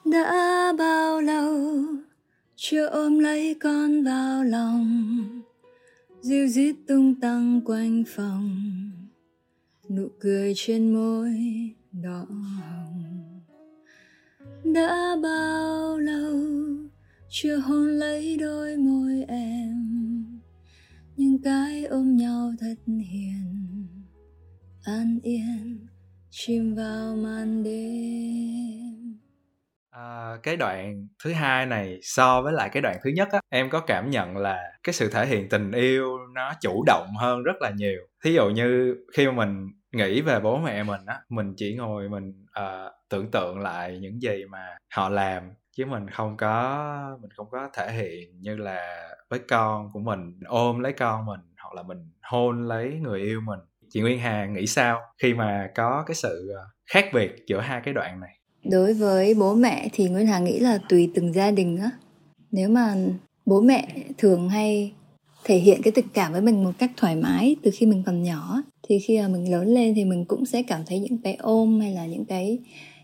Đã 0.04 0.72
bao 0.78 1.20
lâu 1.20 1.56
chưa 2.56 2.86
ôm 2.86 3.18
lấy 3.18 3.56
con 3.62 4.04
vào 4.04 4.44
lòng? 4.44 5.42
Dịu 6.20 6.46
dít 6.46 6.76
tung 6.88 7.20
tăng 7.20 7.60
quanh 7.64 8.04
phòng. 8.16 8.50
Nụ 9.88 10.08
cười 10.20 10.52
trên 10.56 10.94
môi 10.94 11.34
đỏ 11.92 12.26
hồng. 12.28 13.40
Đã 14.64 15.16
bao 15.22 15.98
lâu 15.98 16.40
chưa 17.32 17.56
hôn 17.56 17.86
lấy 17.86 18.36
đôi 18.40 18.76
môi 18.76 19.24
em 19.28 19.90
nhưng 21.16 21.42
cái 21.42 21.84
ôm 21.84 22.16
nhau 22.16 22.52
thật 22.60 22.74
hiền. 22.86 23.86
An 24.84 25.18
yên 25.22 25.86
chìm 26.30 26.74
vào 26.74 27.16
màn 27.16 27.62
đêm. 27.62 29.18
À, 29.90 30.36
cái 30.42 30.56
đoạn 30.56 31.08
thứ 31.24 31.32
hai 31.32 31.66
này 31.66 31.98
so 32.02 32.42
với 32.42 32.52
lại 32.52 32.68
cái 32.72 32.82
đoạn 32.82 32.96
thứ 33.04 33.10
nhất 33.10 33.28
á 33.32 33.40
em 33.48 33.70
có 33.70 33.80
cảm 33.80 34.10
nhận 34.10 34.36
là 34.36 34.72
cái 34.82 34.92
sự 34.92 35.10
thể 35.10 35.26
hiện 35.26 35.48
tình 35.48 35.72
yêu 35.72 36.18
nó 36.34 36.52
chủ 36.60 36.84
động 36.86 37.08
hơn 37.18 37.42
rất 37.42 37.56
là 37.60 37.70
nhiều. 37.76 38.00
Thí 38.24 38.32
dụ 38.32 38.50
như 38.50 38.96
khi 39.16 39.26
mà 39.26 39.32
mình 39.32 39.66
nghĩ 39.92 40.20
về 40.20 40.40
bố 40.40 40.58
mẹ 40.58 40.82
mình 40.82 41.00
á 41.06 41.20
mình 41.28 41.54
chỉ 41.56 41.74
ngồi 41.76 42.08
mình 42.08 42.46
uh, 42.60 42.92
tưởng 43.08 43.30
tượng 43.30 43.58
lại 43.58 43.98
những 43.98 44.20
gì 44.20 44.44
mà 44.50 44.76
họ 44.94 45.08
làm 45.08 45.42
chứ 45.76 45.86
mình 45.86 46.10
không 46.10 46.36
có, 46.36 47.18
mình 47.20 47.30
không 47.30 47.46
có 47.50 47.68
thể 47.74 47.92
hiện 47.92 48.40
như 48.40 48.56
là 48.56 49.08
với 49.30 49.38
con 49.48 49.90
của 49.92 50.00
mình 50.00 50.38
ôm 50.46 50.78
lấy 50.78 50.92
con 50.92 51.26
mình 51.26 51.40
hoặc 51.62 51.74
là 51.74 51.82
mình 51.82 51.98
hôn 52.22 52.68
lấy 52.68 52.98
người 53.02 53.20
yêu 53.20 53.40
mình. 53.40 53.58
Chị 53.88 54.00
Nguyên 54.00 54.18
Hà 54.18 54.46
nghĩ 54.46 54.66
sao 54.66 55.00
khi 55.22 55.34
mà 55.34 55.70
có 55.74 56.04
cái 56.06 56.14
sự 56.14 56.52
ờ, 56.56 56.64
khác 56.86 57.04
biệt 57.14 57.30
giữa 57.46 57.60
hai 57.60 57.80
cái 57.84 57.94
đoạn 57.94 58.20
này? 58.20 58.30
Đối 58.64 58.94
với 58.94 59.34
bố 59.34 59.54
mẹ 59.54 59.88
thì 59.92 60.08
Nguyên 60.08 60.26
Hà 60.26 60.38
nghĩ 60.38 60.58
là 60.58 60.78
tùy 60.88 61.10
từng 61.14 61.32
gia 61.32 61.50
đình 61.50 61.76
á. 61.76 61.90
Nếu 62.50 62.68
mà 62.68 62.94
bố 63.46 63.60
mẹ 63.60 63.88
thường 64.18 64.48
hay 64.48 64.92
thể 65.44 65.56
hiện 65.56 65.82
cái 65.82 65.92
tình 65.92 66.08
cảm 66.14 66.32
với 66.32 66.40
mình 66.40 66.64
một 66.64 66.72
cách 66.78 66.90
thoải 66.96 67.16
mái 67.16 67.56
từ 67.62 67.70
khi 67.74 67.86
mình 67.86 68.02
còn 68.06 68.22
nhỏ 68.22 68.62
thì 68.88 68.98
khi 68.98 69.20
mà 69.20 69.28
mình 69.28 69.52
lớn 69.52 69.66
lên 69.66 69.94
thì 69.94 70.04
mình 70.04 70.24
cũng 70.24 70.46
sẽ 70.46 70.62
cảm 70.62 70.80
thấy 70.86 70.98
những 70.98 71.18
cái 71.24 71.34
ôm 71.34 71.80
hay 71.80 71.92
là 71.92 72.06
những 72.06 72.24
cái 72.24 72.58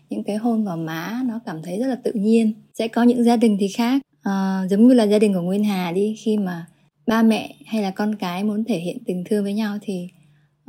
những 0.09 0.23
cái 0.23 0.35
hôn 0.35 0.65
vào 0.65 0.77
má 0.77 1.21
nó 1.25 1.39
cảm 1.45 1.61
thấy 1.61 1.79
rất 1.79 1.87
là 1.87 1.95
tự 1.95 2.11
nhiên. 2.13 2.53
Sẽ 2.73 2.87
có 2.87 3.03
những 3.03 3.23
gia 3.23 3.37
đình 3.37 3.57
thì 3.59 3.67
khác. 3.67 4.01
À, 4.21 4.63
giống 4.69 4.87
như 4.87 4.93
là 4.93 5.03
gia 5.03 5.19
đình 5.19 5.33
của 5.33 5.41
nguyên 5.41 5.63
hà 5.63 5.91
đi 5.91 6.15
khi 6.17 6.37
mà 6.37 6.65
ba 7.07 7.23
mẹ 7.23 7.55
hay 7.65 7.81
là 7.81 7.91
con 7.91 8.15
cái 8.15 8.43
muốn 8.43 8.63
thể 8.63 8.79
hiện 8.79 8.97
tình 9.05 9.23
thương 9.29 9.43
với 9.43 9.53
nhau 9.53 9.77
thì 9.81 10.09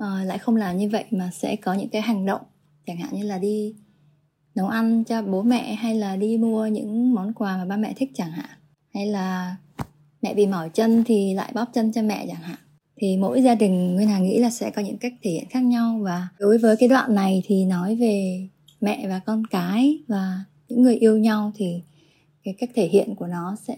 uh, 0.02 0.26
lại 0.26 0.38
không 0.38 0.56
làm 0.56 0.76
như 0.76 0.88
vậy 0.88 1.04
mà 1.10 1.30
sẽ 1.32 1.56
có 1.56 1.74
những 1.74 1.88
cái 1.88 2.02
hành 2.02 2.26
động. 2.26 2.40
Chẳng 2.86 2.96
hạn 2.96 3.10
như 3.12 3.22
là 3.22 3.38
đi 3.38 3.74
nấu 4.54 4.68
ăn 4.68 5.04
cho 5.04 5.22
bố 5.22 5.42
mẹ 5.42 5.74
hay 5.74 5.94
là 5.94 6.16
đi 6.16 6.38
mua 6.38 6.66
những 6.66 7.14
món 7.14 7.32
quà 7.32 7.56
mà 7.56 7.64
ba 7.64 7.76
mẹ 7.76 7.92
thích 7.96 8.10
chẳng 8.14 8.30
hạn. 8.30 8.50
Hay 8.94 9.06
là 9.06 9.56
mẹ 10.22 10.34
bị 10.34 10.46
mỏi 10.46 10.70
chân 10.74 11.04
thì 11.06 11.34
lại 11.34 11.52
bóp 11.54 11.66
chân 11.72 11.92
cho 11.92 12.02
mẹ 12.02 12.26
chẳng 12.28 12.42
hạn. 12.42 12.58
Thì 13.00 13.16
mỗi 13.16 13.42
gia 13.42 13.54
đình 13.54 13.94
nguyên 13.94 14.08
hà 14.08 14.18
nghĩ 14.18 14.38
là 14.38 14.50
sẽ 14.50 14.70
có 14.70 14.82
những 14.82 14.98
cách 14.98 15.12
thể 15.22 15.30
hiện 15.30 15.44
khác 15.50 15.60
nhau 15.60 16.00
và 16.02 16.28
đối 16.38 16.58
với 16.58 16.76
cái 16.76 16.88
đoạn 16.88 17.14
này 17.14 17.42
thì 17.46 17.64
nói 17.64 17.96
về 17.96 18.48
mẹ 18.80 19.08
và 19.08 19.18
con 19.18 19.46
cái 19.46 19.98
và 20.08 20.44
những 20.68 20.82
người 20.82 20.96
yêu 20.96 21.18
nhau 21.18 21.52
thì 21.54 21.82
cái 22.44 22.54
cách 22.58 22.70
thể 22.74 22.88
hiện 22.88 23.14
của 23.14 23.26
nó 23.26 23.56
sẽ 23.66 23.76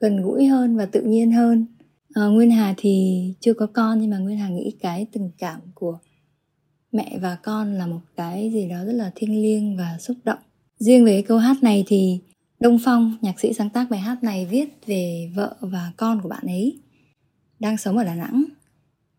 gần 0.00 0.22
gũi 0.22 0.46
hơn 0.46 0.76
và 0.76 0.86
tự 0.86 1.02
nhiên 1.02 1.32
hơn. 1.32 1.66
À, 2.14 2.26
nguyên 2.26 2.50
hà 2.50 2.74
thì 2.76 3.24
chưa 3.40 3.54
có 3.54 3.66
con 3.66 4.00
nhưng 4.00 4.10
mà 4.10 4.18
nguyên 4.18 4.38
hà 4.38 4.48
nghĩ 4.48 4.72
cái 4.80 5.06
tình 5.12 5.30
cảm 5.38 5.60
của 5.74 5.98
mẹ 6.92 7.18
và 7.20 7.36
con 7.42 7.74
là 7.74 7.86
một 7.86 8.00
cái 8.16 8.50
gì 8.52 8.68
đó 8.68 8.84
rất 8.84 8.92
là 8.92 9.12
thiêng 9.14 9.42
liêng 9.42 9.76
và 9.76 9.96
xúc 10.00 10.16
động. 10.24 10.38
Riêng 10.78 11.04
về 11.04 11.12
cái 11.12 11.22
câu 11.22 11.38
hát 11.38 11.62
này 11.62 11.84
thì 11.86 12.20
đông 12.60 12.78
phong 12.84 13.16
nhạc 13.20 13.40
sĩ 13.40 13.52
sáng 13.52 13.70
tác 13.70 13.90
bài 13.90 14.00
hát 14.00 14.24
này 14.24 14.46
viết 14.46 14.68
về 14.86 15.30
vợ 15.34 15.56
và 15.60 15.92
con 15.96 16.20
của 16.22 16.28
bạn 16.28 16.46
ấy 16.46 16.78
đang 17.60 17.76
sống 17.76 17.96
ở 17.96 18.04
đà 18.04 18.14
nẵng. 18.14 18.44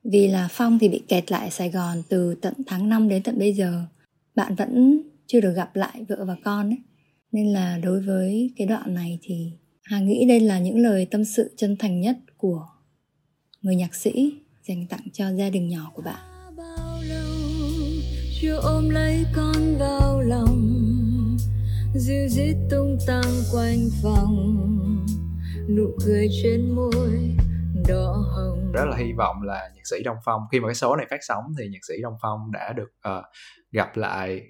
Vì 0.04 0.28
là 0.28 0.48
phong 0.52 0.80
thì 0.80 0.90
bị 0.90 1.02
kẹt 1.08 1.32
lại 1.32 1.52
sài 1.52 1.70
gòn 1.70 2.04
từ 2.10 2.36
tận 2.36 2.54
tháng 2.68 2.90
5 2.90 3.10
đến 3.10 3.24
tận 3.24 3.40
bây 3.40 3.54
giờ 3.54 3.84
bạn 4.36 4.56
vẫn 4.56 5.02
chưa 5.28 5.42
được 5.42 5.54
gặp 5.56 5.76
lại 5.76 6.06
vợ 6.10 6.26
và 6.28 6.36
con 6.44 6.70
ấy. 6.70 6.80
Nên 7.32 7.54
là 7.54 7.78
đối 7.78 8.02
với 8.02 8.54
cái 8.58 8.68
đoạn 8.68 8.94
này 8.94 9.20
thì 9.22 9.52
hà 9.84 10.00
nghĩ 10.00 10.26
đây 10.30 10.40
là 10.40 10.60
những 10.60 10.78
lời 10.78 11.08
tâm 11.12 11.26
sự 11.26 11.54
chân 11.58 11.76
thành 11.80 12.02
nhất 12.02 12.18
của 12.38 12.66
người 13.62 13.76
nhạc 13.76 13.96
sĩ 13.96 14.34
dành 14.68 14.88
tặng 14.90 15.08
cho 15.14 15.32
gia 15.32 15.50
đình 15.50 15.68
nhỏ 15.68 15.92
của 15.96 16.02
bạn. 16.02 16.56
Bao 16.58 17.02
lâu 17.10 17.26
chưa 18.42 18.56
ôm 18.56 18.90
lấy 18.90 19.24
con 19.36 19.78
vào 19.80 20.22
lòng? 20.22 20.82
Dịu 21.96 22.28
dít 22.30 22.56
tung 22.70 22.98
tăng 23.08 23.34
quanh 23.54 23.90
phòng, 24.04 25.06
nụ 25.70 25.88
cười 26.06 26.28
trên 26.44 26.70
môi 26.70 27.36
đỏ 27.88 28.16
hồng 28.36 28.72
rất 28.74 28.86
là 28.86 28.98
hy 28.98 29.14
vọng 29.14 29.42
là 29.42 29.70
nhạc 29.76 29.88
sĩ 29.90 30.04
Đông 30.04 30.18
Phong 30.26 30.42
khi 30.52 30.60
mà 30.60 30.68
cái 30.68 30.76
số 30.76 30.96
này 30.96 31.08
phát 31.10 31.20
sóng 31.22 31.44
thì 31.60 31.70
nhạc 31.70 31.86
sĩ 31.88 31.94
Đông 32.02 32.14
Phong 32.22 32.52
đã 32.52 32.74
được 32.74 32.92
uh, 33.10 33.26
gặp 33.72 33.98
lại 33.98 34.42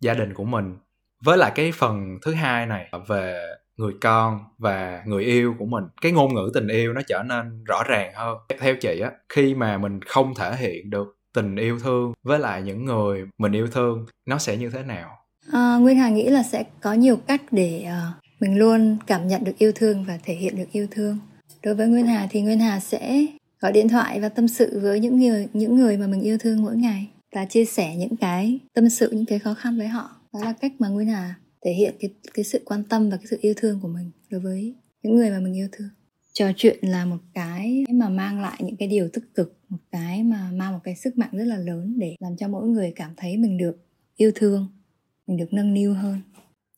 gia 0.00 0.14
đình 0.14 0.34
của 0.34 0.44
mình. 0.44 0.76
Với 1.24 1.38
lại 1.38 1.52
cái 1.54 1.72
phần 1.72 2.18
thứ 2.22 2.32
hai 2.32 2.66
này 2.66 2.92
về 3.08 3.46
người 3.76 3.92
con 4.00 4.38
và 4.58 5.02
người 5.06 5.24
yêu 5.24 5.54
của 5.58 5.66
mình 5.66 5.84
cái 6.00 6.12
ngôn 6.12 6.34
ngữ 6.34 6.50
tình 6.54 6.68
yêu 6.68 6.92
nó 6.92 7.00
trở 7.08 7.22
nên 7.22 7.64
rõ 7.64 7.82
ràng 7.88 8.12
hơn. 8.14 8.38
Theo 8.60 8.76
chị 8.76 9.00
á 9.00 9.10
khi 9.28 9.54
mà 9.54 9.78
mình 9.78 10.00
không 10.02 10.34
thể 10.34 10.56
hiện 10.56 10.90
được 10.90 11.16
tình 11.34 11.56
yêu 11.56 11.78
thương 11.78 12.12
với 12.22 12.38
lại 12.38 12.62
những 12.62 12.84
người 12.84 13.24
mình 13.38 13.52
yêu 13.52 13.66
thương 13.66 14.06
nó 14.26 14.38
sẽ 14.38 14.56
như 14.56 14.70
thế 14.70 14.82
nào? 14.82 15.18
À, 15.52 15.76
nguyên 15.76 15.98
hà 15.98 16.08
nghĩ 16.08 16.28
là 16.28 16.42
sẽ 16.42 16.64
có 16.80 16.92
nhiều 16.92 17.16
cách 17.26 17.42
để 17.50 17.86
uh, 17.86 18.40
mình 18.40 18.58
luôn 18.58 18.98
cảm 19.06 19.28
nhận 19.28 19.44
được 19.44 19.58
yêu 19.58 19.72
thương 19.74 20.04
và 20.04 20.18
thể 20.24 20.34
hiện 20.34 20.56
được 20.56 20.72
yêu 20.72 20.86
thương 20.90 21.18
đối 21.62 21.74
với 21.74 21.88
nguyên 21.88 22.06
hà 22.06 22.28
thì 22.30 22.42
nguyên 22.42 22.58
hà 22.58 22.80
sẽ 22.80 23.26
gọi 23.60 23.72
điện 23.72 23.88
thoại 23.88 24.20
và 24.20 24.28
tâm 24.28 24.48
sự 24.48 24.80
với 24.82 25.00
những 25.00 25.18
người 25.18 25.48
những 25.52 25.76
người 25.76 25.96
mà 25.96 26.06
mình 26.06 26.20
yêu 26.20 26.38
thương 26.38 26.62
mỗi 26.62 26.76
ngày 26.76 27.08
và 27.34 27.44
chia 27.44 27.64
sẻ 27.64 27.96
những 27.96 28.16
cái 28.16 28.58
tâm 28.74 28.88
sự, 28.88 29.10
những 29.10 29.26
cái 29.26 29.38
khó 29.38 29.54
khăn 29.54 29.78
với 29.78 29.88
họ. 29.88 30.10
Đó 30.32 30.40
là 30.44 30.52
cách 30.60 30.72
mà 30.78 30.88
nguyên 30.88 31.08
hà 31.08 31.34
thể 31.64 31.72
hiện 31.72 31.94
cái 32.00 32.10
cái 32.34 32.44
sự 32.44 32.62
quan 32.64 32.84
tâm 32.84 33.10
và 33.10 33.16
cái 33.16 33.26
sự 33.30 33.38
yêu 33.40 33.54
thương 33.56 33.80
của 33.80 33.88
mình 33.88 34.10
đối 34.30 34.40
với 34.40 34.74
những 35.02 35.16
người 35.16 35.30
mà 35.30 35.40
mình 35.40 35.56
yêu 35.56 35.68
thương. 35.72 35.88
Trò 36.32 36.46
chuyện 36.56 36.78
là 36.82 37.04
một 37.04 37.16
cái 37.34 37.84
mà 37.94 38.08
mang 38.08 38.40
lại 38.40 38.60
những 38.60 38.76
cái 38.76 38.88
điều 38.88 39.08
tích 39.12 39.24
cực, 39.34 39.58
một 39.68 39.78
cái 39.90 40.22
mà 40.22 40.50
mang 40.52 40.72
một 40.72 40.80
cái 40.84 40.96
sức 40.96 41.18
mạnh 41.18 41.30
rất 41.32 41.44
là 41.44 41.56
lớn 41.56 41.94
để 41.98 42.16
làm 42.20 42.36
cho 42.36 42.48
mỗi 42.48 42.68
người 42.68 42.92
cảm 42.96 43.10
thấy 43.16 43.36
mình 43.36 43.58
được 43.58 43.76
yêu 44.16 44.32
thương, 44.34 44.68
mình 45.26 45.36
được 45.36 45.52
nâng 45.52 45.74
niu 45.74 45.94
hơn. 45.94 46.20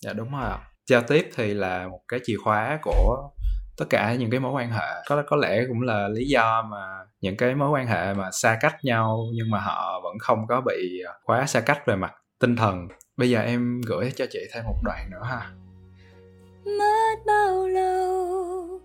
Dạ 0.03 0.13
đúng 0.13 0.31
rồi 0.31 0.51
ạ. 0.51 0.59
Giao 0.91 1.03
tiếp 1.09 1.23
thì 1.37 1.55
là 1.55 1.89
một 1.89 2.01
cái 2.09 2.21
chìa 2.25 2.37
khóa 2.45 2.79
của 2.83 3.31
tất 3.77 3.85
cả 3.91 4.15
những 4.15 4.31
cái 4.31 4.41
mối 4.41 4.53
quan 4.53 4.71
hệ. 4.71 5.03
Có 5.09 5.23
có 5.27 5.37
lẽ 5.37 5.65
cũng 5.69 5.81
là 5.81 6.09
lý 6.09 6.25
do 6.29 6.63
mà 6.71 6.79
những 7.21 7.37
cái 7.37 7.55
mối 7.55 7.71
quan 7.71 7.87
hệ 7.87 8.15
mà 8.15 8.31
xa 8.33 8.59
cách 8.61 8.77
nhau 8.83 9.25
nhưng 9.35 9.51
mà 9.51 9.61
họ 9.61 10.01
vẫn 10.05 10.19
không 10.19 10.47
có 10.49 10.61
bị 10.61 11.01
à, 11.07 11.13
quá 11.25 11.47
xa 11.47 11.61
cách 11.61 11.87
về 11.87 11.97
mặt 11.97 12.13
tinh 12.41 12.57
thần. 12.57 12.89
Bây 13.17 13.31
giờ 13.31 13.41
em 13.41 13.81
gửi 13.87 14.13
cho 14.17 14.27
chị 14.31 14.39
thêm 14.55 14.65
một 14.65 14.77
đoạn 14.85 15.11
nữa 15.11 15.23
ha. 15.23 15.51
Mất 16.65 17.17
bao 17.27 17.69
lâu 17.69 18.81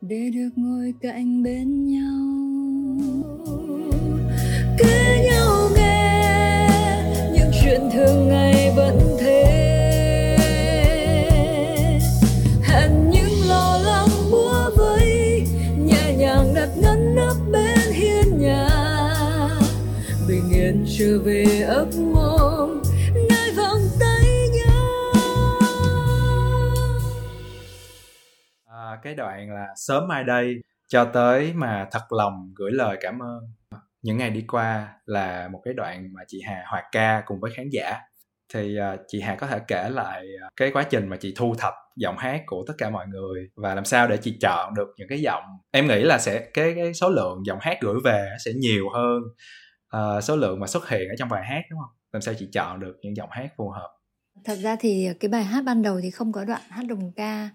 để 0.00 0.30
được 0.34 0.50
ngồi 0.56 0.94
cạnh 1.00 1.42
bên 1.42 1.86
nhau? 1.86 2.22
Cứ 4.78 4.86
nhau 5.30 5.68
nghe, 5.76 6.68
những 7.32 7.50
chuyện 7.62 7.80
thường 7.92 8.28
ngày 8.28 8.72
vẫn 8.76 9.16
trở 21.02 21.18
về 21.24 21.44
ấp 21.68 21.86
mong 22.14 22.82
à, 28.66 28.98
cái 29.02 29.14
đoạn 29.14 29.50
là 29.50 29.66
sớm 29.76 30.08
mai 30.08 30.24
đây 30.24 30.54
cho 30.88 31.04
tới 31.04 31.52
mà 31.54 31.88
thật 31.90 32.12
lòng 32.12 32.52
gửi 32.56 32.70
lời 32.72 32.96
cảm 33.00 33.18
ơn. 33.18 33.38
Những 34.02 34.16
ngày 34.16 34.30
đi 34.30 34.44
qua 34.48 34.88
là 35.06 35.48
một 35.52 35.60
cái 35.64 35.74
đoạn 35.74 36.08
mà 36.12 36.22
chị 36.28 36.40
Hà 36.46 36.64
hoạt 36.70 36.84
ca 36.92 37.22
cùng 37.26 37.40
với 37.40 37.50
khán 37.56 37.68
giả. 37.72 37.98
Thì 38.54 38.78
uh, 38.94 39.00
chị 39.08 39.20
Hà 39.20 39.34
có 39.34 39.46
thể 39.46 39.58
kể 39.68 39.88
lại 39.90 40.26
à, 40.42 40.48
cái 40.56 40.70
quá 40.70 40.82
trình 40.82 41.08
mà 41.08 41.16
chị 41.16 41.34
thu 41.36 41.54
thập 41.58 41.74
giọng 41.96 42.16
hát 42.18 42.42
của 42.46 42.64
tất 42.66 42.74
cả 42.78 42.90
mọi 42.90 43.06
người 43.06 43.48
và 43.56 43.74
làm 43.74 43.84
sao 43.84 44.08
để 44.08 44.16
chị 44.16 44.38
chọn 44.40 44.74
được 44.74 44.88
những 44.96 45.08
cái 45.08 45.20
giọng. 45.20 45.44
Em 45.70 45.86
nghĩ 45.86 46.02
là 46.02 46.18
sẽ 46.18 46.50
cái 46.54 46.72
cái 46.74 46.94
số 46.94 47.10
lượng 47.10 47.42
giọng 47.46 47.58
hát 47.60 47.78
gửi 47.80 47.96
về 48.04 48.28
sẽ 48.44 48.52
nhiều 48.52 48.88
hơn 48.94 49.22
uh, 49.96 50.24
số 50.24 50.36
lượng 50.36 50.60
mà 50.60 50.66
xuất 50.66 50.88
hiện 50.88 51.08
ở 51.08 51.14
trong 51.18 51.28
bài 51.28 51.44
hát 51.44 51.62
đúng 51.70 51.80
không? 51.80 51.90
Làm 52.12 52.22
sao 52.22 52.34
chị 52.38 52.48
chọn 52.52 52.80
được 52.80 52.98
những 53.02 53.16
giọng 53.16 53.28
hát 53.32 53.52
phù 53.56 53.68
hợp? 53.70 53.98
Thật 54.44 54.58
ra 54.62 54.76
thì 54.80 55.08
cái 55.20 55.28
bài 55.28 55.44
hát 55.44 55.64
ban 55.64 55.82
đầu 55.82 56.00
thì 56.02 56.10
không 56.10 56.32
có 56.32 56.44
đoạn 56.44 56.62
hát 56.68 56.86
đồng 56.88 57.12
ca 57.12 57.50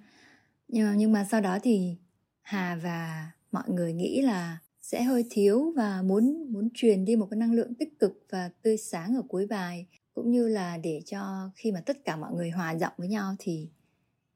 nhưng 0.67 0.97
nhưng 0.97 1.11
mà 1.11 1.25
sau 1.31 1.41
đó 1.41 1.57
thì 1.63 1.95
Hà 2.41 2.79
và 2.83 3.31
mọi 3.51 3.63
người 3.67 3.93
nghĩ 3.93 4.21
là 4.21 4.57
sẽ 4.81 5.03
hơi 5.03 5.25
thiếu 5.29 5.73
và 5.75 6.01
muốn 6.01 6.53
muốn 6.53 6.69
truyền 6.73 7.05
đi 7.05 7.15
một 7.15 7.27
cái 7.31 7.37
năng 7.37 7.53
lượng 7.53 7.75
tích 7.75 7.99
cực 7.99 8.25
và 8.29 8.49
tươi 8.61 8.77
sáng 8.77 9.15
ở 9.15 9.21
cuối 9.27 9.47
bài 9.47 9.87
cũng 10.13 10.31
như 10.31 10.47
là 10.47 10.77
để 10.77 11.01
cho 11.05 11.49
khi 11.55 11.71
mà 11.71 11.81
tất 11.85 11.97
cả 12.05 12.15
mọi 12.15 12.33
người 12.33 12.49
hòa 12.49 12.71
giọng 12.71 12.93
với 12.97 13.07
nhau 13.07 13.35
thì 13.39 13.69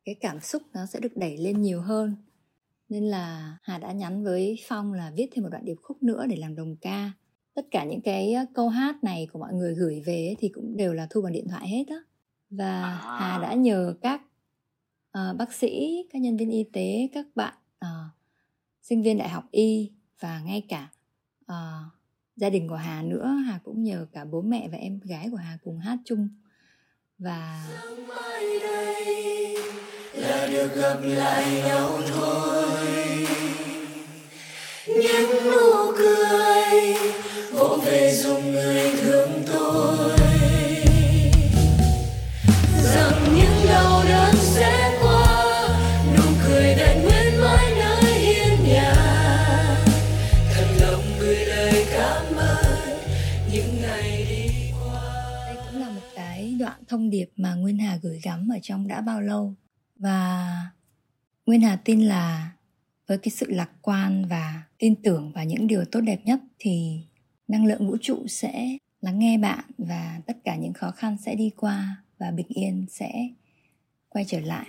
cái 0.05 0.15
cảm 0.15 0.39
xúc 0.39 0.61
nó 0.73 0.85
sẽ 0.85 0.99
được 0.99 1.17
đẩy 1.17 1.37
lên 1.37 1.61
nhiều 1.61 1.81
hơn. 1.81 2.15
Nên 2.89 3.03
là 3.03 3.57
Hà 3.63 3.77
đã 3.77 3.91
nhắn 3.91 4.23
với 4.23 4.59
Phong 4.67 4.93
là 4.93 5.11
viết 5.15 5.29
thêm 5.31 5.43
một 5.43 5.49
đoạn 5.51 5.65
điệp 5.65 5.77
khúc 5.81 6.03
nữa 6.03 6.25
để 6.29 6.35
làm 6.35 6.55
đồng 6.55 6.75
ca 6.81 7.11
tất 7.53 7.65
cả 7.71 7.83
những 7.83 8.01
cái 8.01 8.35
câu 8.53 8.69
hát 8.69 9.03
này 9.03 9.27
của 9.33 9.39
mọi 9.39 9.53
người 9.53 9.75
gửi 9.75 10.01
về 10.05 10.35
thì 10.39 10.49
cũng 10.49 10.77
đều 10.77 10.93
là 10.93 11.07
thu 11.09 11.21
bằng 11.21 11.33
điện 11.33 11.47
thoại 11.49 11.67
hết 11.67 11.83
á. 11.89 11.95
Và 12.49 12.99
Hà 13.19 13.39
đã 13.41 13.53
nhờ 13.53 13.93
các 14.01 14.21
uh, 15.17 15.37
bác 15.37 15.53
sĩ 15.53 16.03
các 16.13 16.19
nhân 16.19 16.37
viên 16.37 16.49
y 16.49 16.63
tế 16.73 17.09
các 17.13 17.25
bạn 17.35 17.53
uh, 17.85 18.11
sinh 18.81 19.03
viên 19.03 19.17
đại 19.17 19.29
học 19.29 19.43
y 19.51 19.91
và 20.19 20.41
ngay 20.45 20.65
cả 20.69 20.87
uh, 21.51 21.55
gia 22.35 22.49
đình 22.49 22.67
của 22.69 22.75
hà 22.75 23.03
nữa 23.03 23.25
hà 23.45 23.59
cũng 23.63 23.83
nhờ 23.83 24.07
cả 24.11 24.25
bố 24.25 24.41
mẹ 24.41 24.69
và 24.71 24.77
em 24.77 24.99
gái 25.03 25.27
của 25.31 25.37
hà 25.37 25.57
cùng 25.63 25.79
hát 25.79 25.97
chung. 26.05 26.29
Và 27.17 27.67
là 30.13 30.47
được 30.51 30.75
gặp 30.75 30.99
lại 31.03 31.61
nhau 31.65 31.99
thôi 32.07 33.27
những 34.87 35.29
nụ 35.45 35.91
cười 35.97 36.93
vỗ 37.51 37.77
về 37.85 38.13
dùng 38.15 38.51
người 38.51 38.91
thương 39.01 39.43
tôi. 39.47 40.17
Rằng 42.83 43.35
những 43.35 43.65
đau 43.67 44.03
đớn 44.09 44.35
sẽ 44.35 44.81
đoạn 56.61 56.83
thông 56.87 57.09
điệp 57.09 57.29
mà 57.35 57.53
Nguyên 57.53 57.77
Hà 57.77 57.99
gửi 58.01 58.19
gắm 58.23 58.47
ở 58.51 58.59
trong 58.61 58.87
đã 58.87 59.01
bao 59.01 59.21
lâu. 59.21 59.55
Và 59.95 60.47
Nguyên 61.45 61.61
Hà 61.61 61.75
tin 61.75 62.01
là 62.01 62.51
với 63.07 63.17
cái 63.17 63.29
sự 63.29 63.45
lạc 63.49 63.69
quan 63.81 64.25
và 64.29 64.61
tin 64.81 64.95
tưởng 65.03 65.31
vào 65.35 65.45
những 65.45 65.67
điều 65.67 65.83
tốt 65.91 66.01
đẹp 66.01 66.19
nhất 66.23 66.39
thì 66.59 67.01
năng 67.47 67.65
lượng 67.65 67.87
vũ 67.87 67.97
trụ 68.01 68.27
sẽ 68.27 68.77
lắng 69.01 69.19
nghe 69.19 69.37
bạn 69.37 69.63
và 69.77 70.19
tất 70.27 70.33
cả 70.43 70.55
những 70.55 70.73
khó 70.73 70.91
khăn 70.91 71.17
sẽ 71.25 71.35
đi 71.35 71.51
qua 71.57 72.03
và 72.19 72.31
bình 72.31 72.47
yên 72.49 72.85
sẽ 72.89 73.11
quay 74.09 74.25
trở 74.27 74.39
lại. 74.39 74.67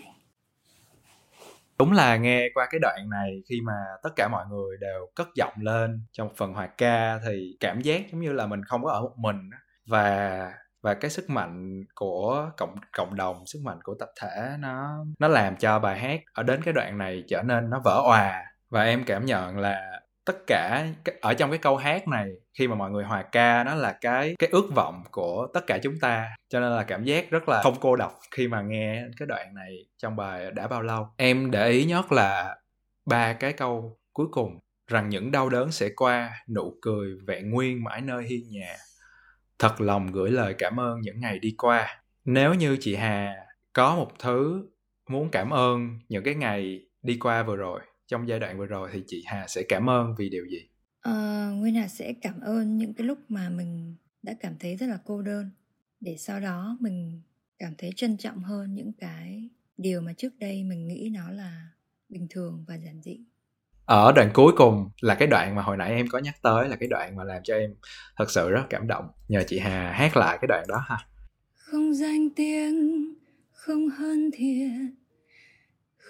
Đúng 1.79 1.93
là 1.93 2.17
nghe 2.17 2.49
qua 2.55 2.69
cái 2.71 2.79
đoạn 2.83 3.11
này, 3.11 3.43
khi 3.49 3.61
mà 3.61 3.73
tất 4.03 4.11
cả 4.17 4.29
mọi 4.29 4.47
người 4.51 4.77
đều 4.81 5.11
cất 5.15 5.29
giọng 5.37 5.55
lên 5.57 6.01
trong 6.13 6.29
phần 6.37 6.53
hòa 6.53 6.67
ca 6.67 7.19
thì 7.27 7.57
cảm 7.61 7.81
giác 7.81 8.03
giống 8.13 8.21
như 8.21 8.33
là 8.33 8.47
mình 8.47 8.65
không 8.65 8.83
có 8.85 8.91
ở 8.91 9.01
một 9.01 9.15
mình 9.17 9.51
và 9.87 10.53
và 10.81 10.95
cái 10.95 11.11
sức 11.11 11.31
mạnh 11.31 11.85
của 11.95 12.51
cộng 12.57 12.75
cộng 12.93 13.17
đồng, 13.17 13.47
sức 13.47 13.59
mạnh 13.65 13.79
của 13.83 13.95
tập 13.99 14.09
thể 14.21 14.57
nó 14.59 15.05
nó 15.19 15.29
làm 15.29 15.57
cho 15.57 15.79
bài 15.79 15.99
hát 15.99 16.21
ở 16.33 16.43
đến 16.43 16.63
cái 16.63 16.75
đoạn 16.75 16.99
này 16.99 17.25
trở 17.29 17.43
nên 17.43 17.71
nó 17.71 17.81
vỡ 17.85 18.03
òa. 18.07 18.45
Và 18.69 18.83
em 18.85 19.05
cảm 19.07 19.27
nhận 19.27 19.59
là 19.59 20.02
tất 20.25 20.47
cả 20.47 20.87
ở 21.21 21.35
trong 21.35 21.51
cái 21.51 21.59
câu 21.59 21.77
hát 21.77 22.09
này, 22.09 22.29
khi 22.59 22.69
mà 22.69 22.75
mọi 22.75 22.91
người 22.91 23.05
hòa 23.05 23.23
ca, 23.23 23.65
nó 23.65 23.75
là 23.75 23.99
cái 24.01 24.35
cái 24.39 24.49
ước 24.53 24.71
vọng 24.75 25.03
của 25.11 25.49
tất 25.55 25.67
cả 25.67 25.79
chúng 25.83 25.99
ta. 26.01 26.29
Cho 26.49 26.61
nên 26.61 26.73
là 26.73 26.83
cảm 26.83 27.05
giác 27.05 27.31
rất 27.31 27.49
là 27.49 27.63
không 27.63 27.77
cô 27.81 27.97
độc 27.97 28.19
khi 28.31 28.49
mà 28.49 28.63
nghe 28.63 29.05
cái 29.17 29.27
đoạn 29.27 29.55
này 29.55 29.77
trong 29.99 30.17
bài 30.17 30.51
đã 30.51 30.69
bao 30.69 30.83
lâu. 30.83 31.09
Em 31.17 31.51
để 31.51 31.69
ý 31.69 31.85
nhất 31.85 32.13
là 32.13 32.57
ba 33.07 33.33
cái 33.33 33.53
câu 33.53 33.99
cuối 34.13 34.27
cùng, 34.31 34.59
rằng 34.91 35.09
những 35.09 35.31
đau 35.31 35.49
đớn 35.49 35.73
sẽ 35.73 35.89
qua, 35.97 36.31
nụ 36.55 36.75
cười 36.83 37.09
vẹn 37.27 37.51
nguyên 37.51 37.85
mãi 37.85 38.01
nơi 38.01 38.25
hiên 38.25 38.51
nhà. 38.51 38.77
Thật 39.59 39.81
lòng 39.81 40.13
gửi 40.13 40.31
lời 40.31 40.55
cảm 40.59 40.81
ơn 40.81 41.01
những 41.01 41.21
ngày 41.21 41.39
đi 41.39 41.55
qua. 41.59 42.03
Nếu 42.25 42.55
như 42.55 42.77
chị 42.81 42.95
hà 42.95 43.35
có 43.73 43.97
một 43.97 44.13
thứ 44.19 44.69
muốn 45.09 45.29
cảm 45.31 45.51
ơn 45.51 45.99
những 46.09 46.25
cái 46.25 46.35
ngày 46.35 46.81
đi 47.03 47.19
qua 47.21 47.43
vừa 47.43 47.57
rồi 47.57 47.81
trong 48.13 48.29
giai 48.29 48.39
đoạn 48.39 48.59
vừa 48.59 48.67
rồi 48.67 48.91
thì 48.93 49.03
chị 49.07 49.25
Hà 49.27 49.47
sẽ 49.49 49.63
cảm 49.69 49.91
ơn 49.91 50.15
vì 50.19 50.29
điều 50.29 50.47
gì? 50.47 50.69
À, 51.01 51.49
Nguyên 51.55 51.75
Hà 51.75 51.89
sẽ 51.89 52.13
cảm 52.23 52.41
ơn 52.41 52.79
những 52.79 52.95
cái 52.95 53.07
lúc 53.07 53.19
mà 53.29 53.49
mình 53.49 53.97
đã 54.23 54.35
cảm 54.41 54.55
thấy 54.61 54.77
rất 54.77 54.87
là 54.87 54.99
cô 55.05 55.23
đơn. 55.23 55.51
Để 56.01 56.17
sau 56.19 56.41
đó 56.41 56.77
mình 56.81 57.21
cảm 57.59 57.73
thấy 57.79 57.91
trân 57.97 58.17
trọng 58.17 58.43
hơn 58.43 58.75
những 58.75 58.93
cái 58.93 59.49
điều 59.77 60.01
mà 60.01 60.13
trước 60.13 60.39
đây 60.39 60.65
mình 60.65 60.89
nghĩ 60.89 61.11
nó 61.15 61.31
là 61.31 61.69
bình 62.09 62.27
thường 62.31 62.65
và 62.69 62.75
giản 62.75 63.03
dị. 63.03 63.21
Ở 63.85 64.13
đoạn 64.13 64.31
cuối 64.35 64.53
cùng 64.57 64.91
là 65.01 65.15
cái 65.15 65.29
đoạn 65.29 65.55
mà 65.55 65.63
hồi 65.63 65.77
nãy 65.77 65.91
em 65.91 66.07
có 66.09 66.19
nhắc 66.19 66.35
tới 66.43 66.69
là 66.69 66.77
cái 66.77 66.89
đoạn 66.89 67.17
mà 67.17 67.25
làm 67.25 67.43
cho 67.45 67.55
em 67.55 67.75
thật 68.17 68.31
sự 68.31 68.51
rất 68.51 68.63
cảm 68.71 68.87
động. 68.87 69.09
Nhờ 69.29 69.43
chị 69.47 69.59
Hà 69.59 69.93
hát 69.93 70.17
lại 70.17 70.39
cái 70.41 70.49
đoạn 70.49 70.65
đó 70.69 70.85
ha. 70.87 70.99
Không 71.55 71.95
danh 71.95 72.31
tiếng 72.37 73.15
không 73.53 73.89
hơn 73.89 74.31
thiệt 74.33 75.02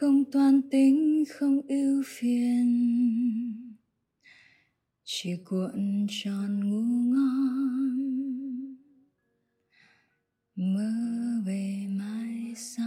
không 0.02 0.24
toan 0.32 0.60
tính 0.70 1.24
không 1.34 1.60
ưu 1.68 2.02
phiền. 2.06 2.66
Chỉ 5.04 5.30
cuộn 5.44 6.06
tròn 6.10 6.70
ngủ 6.70 6.82
ngon 7.14 7.96
mơ 10.56 10.90
về 11.46 11.86
mai 11.88 12.54
sau. 12.56 12.86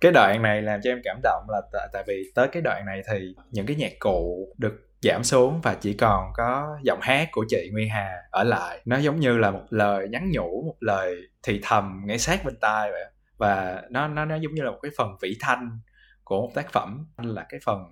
Cái 0.00 0.12
đoạn 0.12 0.42
này 0.42 0.62
làm 0.62 0.80
cho 0.82 0.90
em 0.90 1.00
cảm 1.04 1.20
động 1.22 1.46
là 1.48 1.60
tại, 1.72 1.88
tại 1.92 2.04
vì 2.06 2.32
tới 2.34 2.48
cái 2.52 2.62
đoạn 2.62 2.86
này 2.86 3.02
thì 3.10 3.34
những 3.50 3.66
cái 3.66 3.76
nhạc 3.76 3.92
cụ 3.98 4.48
được 4.58 4.72
giảm 5.02 5.24
xuống 5.24 5.60
và 5.62 5.74
chỉ 5.80 5.92
còn 5.92 6.30
có 6.34 6.78
giọng 6.84 6.98
hát 7.02 7.28
của 7.32 7.44
chị 7.48 7.70
Nguyên 7.72 7.88
Hà 7.88 8.08
ở 8.30 8.44
lại. 8.44 8.80
Nó 8.84 8.98
giống 8.98 9.20
như 9.20 9.38
là 9.38 9.50
một 9.50 9.64
lời 9.70 10.08
nhắn 10.08 10.30
nhủ 10.32 10.62
một 10.66 10.76
lời 10.80 11.16
thì 11.42 11.60
thầm 11.62 12.02
ngay 12.06 12.18
sát 12.18 12.44
bên 12.44 12.54
tai 12.60 12.90
vậy 12.90 13.04
và 13.40 13.82
nó 13.90 14.08
nó 14.08 14.24
nó 14.24 14.36
giống 14.36 14.54
như 14.54 14.62
là 14.62 14.70
một 14.70 14.78
cái 14.82 14.92
phần 14.96 15.08
vĩ 15.22 15.36
thanh 15.40 15.80
của 16.24 16.40
một 16.40 16.50
tác 16.54 16.72
phẩm 16.72 17.06
là 17.16 17.46
cái 17.48 17.60
phần 17.64 17.84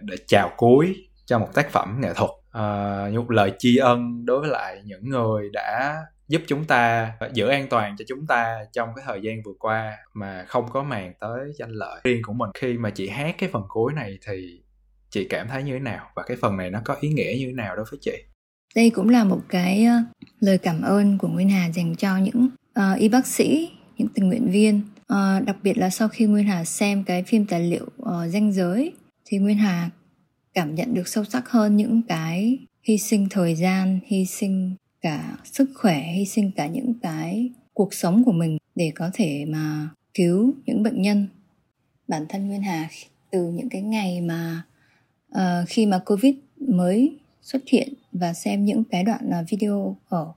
để 0.00 0.16
chào 0.26 0.50
cuối 0.56 1.08
cho 1.26 1.38
một 1.38 1.48
tác 1.54 1.70
phẩm 1.70 1.98
nghệ 2.00 2.12
thuật. 2.14 2.30
À, 2.50 3.08
như 3.12 3.20
một 3.20 3.30
lời 3.30 3.52
tri 3.58 3.76
ân 3.76 4.26
đối 4.26 4.40
với 4.40 4.50
lại 4.50 4.82
những 4.84 5.08
người 5.08 5.50
đã 5.52 5.96
giúp 6.28 6.42
chúng 6.46 6.64
ta 6.64 7.12
giữ 7.32 7.48
an 7.48 7.66
toàn 7.70 7.96
cho 7.98 8.04
chúng 8.08 8.26
ta 8.26 8.64
trong 8.72 8.88
cái 8.96 9.04
thời 9.08 9.22
gian 9.22 9.42
vừa 9.44 9.52
qua 9.58 9.96
mà 10.14 10.44
không 10.48 10.68
có 10.70 10.82
màng 10.82 11.12
tới 11.20 11.52
danh 11.58 11.70
lợi. 11.70 12.00
Riêng 12.04 12.22
của 12.22 12.32
mình 12.32 12.50
khi 12.54 12.78
mà 12.78 12.90
chị 12.90 13.08
hát 13.08 13.34
cái 13.38 13.48
phần 13.52 13.62
cuối 13.68 13.92
này 13.92 14.18
thì 14.26 14.62
chị 15.10 15.26
cảm 15.30 15.48
thấy 15.48 15.62
như 15.62 15.72
thế 15.72 15.78
nào? 15.78 16.10
Và 16.14 16.22
cái 16.26 16.36
phần 16.40 16.56
này 16.56 16.70
nó 16.70 16.80
có 16.84 16.96
ý 17.00 17.08
nghĩa 17.08 17.34
như 17.38 17.46
thế 17.46 17.52
nào 17.52 17.76
đối 17.76 17.84
với 17.90 17.98
chị? 18.02 18.24
Đây 18.74 18.90
cũng 18.90 19.08
là 19.08 19.24
một 19.24 19.40
cái 19.48 19.84
ờ, 19.84 19.96
lời 20.40 20.58
cảm 20.58 20.82
ơn 20.82 21.18
của 21.18 21.28
Nguyên 21.28 21.50
Hà 21.50 21.66
dành 21.66 21.96
cho 21.96 22.16
những 22.16 22.48
uh, 22.78 22.98
y 22.98 23.08
bác 23.08 23.26
sĩ 23.26 23.70
những 23.98 24.08
tình 24.14 24.28
nguyện 24.28 24.50
viên. 24.50 24.80
À, 25.06 25.40
đặc 25.40 25.56
biệt 25.62 25.78
là 25.78 25.90
sau 25.90 26.08
khi 26.08 26.24
Nguyên 26.24 26.44
Hà 26.44 26.64
xem 26.64 27.04
cái 27.04 27.22
phim 27.22 27.46
tài 27.46 27.60
liệu 27.60 27.86
uh, 28.02 28.30
danh 28.30 28.52
giới 28.52 28.92
thì 29.24 29.38
Nguyên 29.38 29.56
Hà 29.56 29.90
cảm 30.54 30.74
nhận 30.74 30.94
được 30.94 31.08
sâu 31.08 31.24
sắc 31.24 31.48
hơn 31.48 31.76
những 31.76 32.02
cái 32.08 32.58
hy 32.82 32.98
sinh 32.98 33.28
thời 33.30 33.54
gian 33.54 33.98
hy 34.06 34.26
sinh 34.26 34.74
cả 35.00 35.36
sức 35.44 35.70
khỏe 35.74 36.02
hy 36.02 36.24
sinh 36.24 36.50
cả 36.56 36.66
những 36.66 36.94
cái 37.02 37.50
cuộc 37.74 37.94
sống 37.94 38.24
của 38.24 38.32
mình 38.32 38.58
để 38.74 38.92
có 38.94 39.10
thể 39.14 39.44
mà 39.48 39.88
cứu 40.14 40.54
những 40.66 40.82
bệnh 40.82 41.02
nhân. 41.02 41.28
Bản 42.08 42.26
thân 42.28 42.48
Nguyên 42.48 42.62
Hà 42.62 42.88
từ 43.30 43.50
những 43.50 43.68
cái 43.68 43.82
ngày 43.82 44.20
mà 44.20 44.62
uh, 45.34 45.68
khi 45.68 45.86
mà 45.86 45.98
Covid 46.06 46.34
mới 46.68 47.18
xuất 47.42 47.62
hiện 47.66 47.92
và 48.12 48.32
xem 48.32 48.64
những 48.64 48.84
cái 48.84 49.04
đoạn 49.04 49.30
video 49.48 49.96
ở 50.08 50.32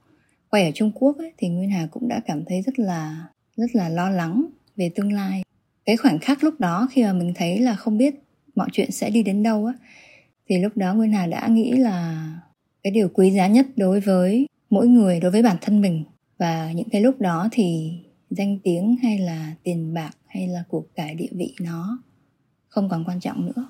quay 0.50 0.66
ở 0.66 0.72
Trung 0.72 0.92
Quốc 0.96 1.18
ấy, 1.18 1.34
thì 1.38 1.50
Nguyên 1.50 1.70
Hà 1.70 1.88
cũng 1.92 2.08
đã 2.08 2.22
cảm 2.26 2.46
thấy 2.46 2.62
rất 2.62 2.80
là 2.80 3.26
rất 3.58 3.68
là 3.74 3.90
lo 3.90 4.10
lắng 4.10 4.46
về 4.76 4.92
tương 4.96 5.14
lai. 5.14 5.44
Cái 5.86 5.98
khoảnh 5.98 6.20
khắc 6.20 6.44
lúc 6.44 6.60
đó 6.60 6.88
khi 6.92 7.04
mà 7.04 7.14
mình 7.14 7.34
thấy 7.36 7.60
là 7.60 7.76
không 7.76 7.98
biết 7.98 8.16
mọi 8.56 8.68
chuyện 8.72 8.92
sẽ 8.92 9.10
đi 9.10 9.24
đến 9.24 9.44
đâu 9.44 9.66
á 9.66 9.74
thì 10.50 10.58
lúc 10.58 10.78
đó 10.78 10.94
nguyên 10.94 11.12
hà 11.12 11.28
đã 11.28 11.48
nghĩ 11.48 11.72
là 11.72 12.28
cái 12.84 12.92
điều 12.92 13.10
quý 13.10 13.32
giá 13.32 13.48
nhất 13.48 13.68
đối 13.76 14.00
với 14.00 14.48
mỗi 14.70 14.88
người 14.88 15.20
đối 15.20 15.32
với 15.32 15.44
bản 15.44 15.58
thân 15.62 15.82
mình. 15.82 16.04
Và 16.40 16.72
những 16.72 16.90
cái 16.92 17.02
lúc 17.02 17.22
đó 17.22 17.50
thì 17.52 17.92
danh 18.30 18.60
tiếng 18.64 18.96
hay 19.04 19.20
là 19.20 19.54
tiền 19.64 19.94
bạc 19.94 20.12
hay 20.28 20.48
là 20.48 20.64
cuộc 20.70 20.96
cải 20.96 21.16
địa 21.16 21.30
vị 21.32 21.56
nó 21.62 22.00
không 22.68 22.90
còn 22.90 23.04
quan 23.08 23.20
trọng 23.20 23.46
nữa. 23.46 23.70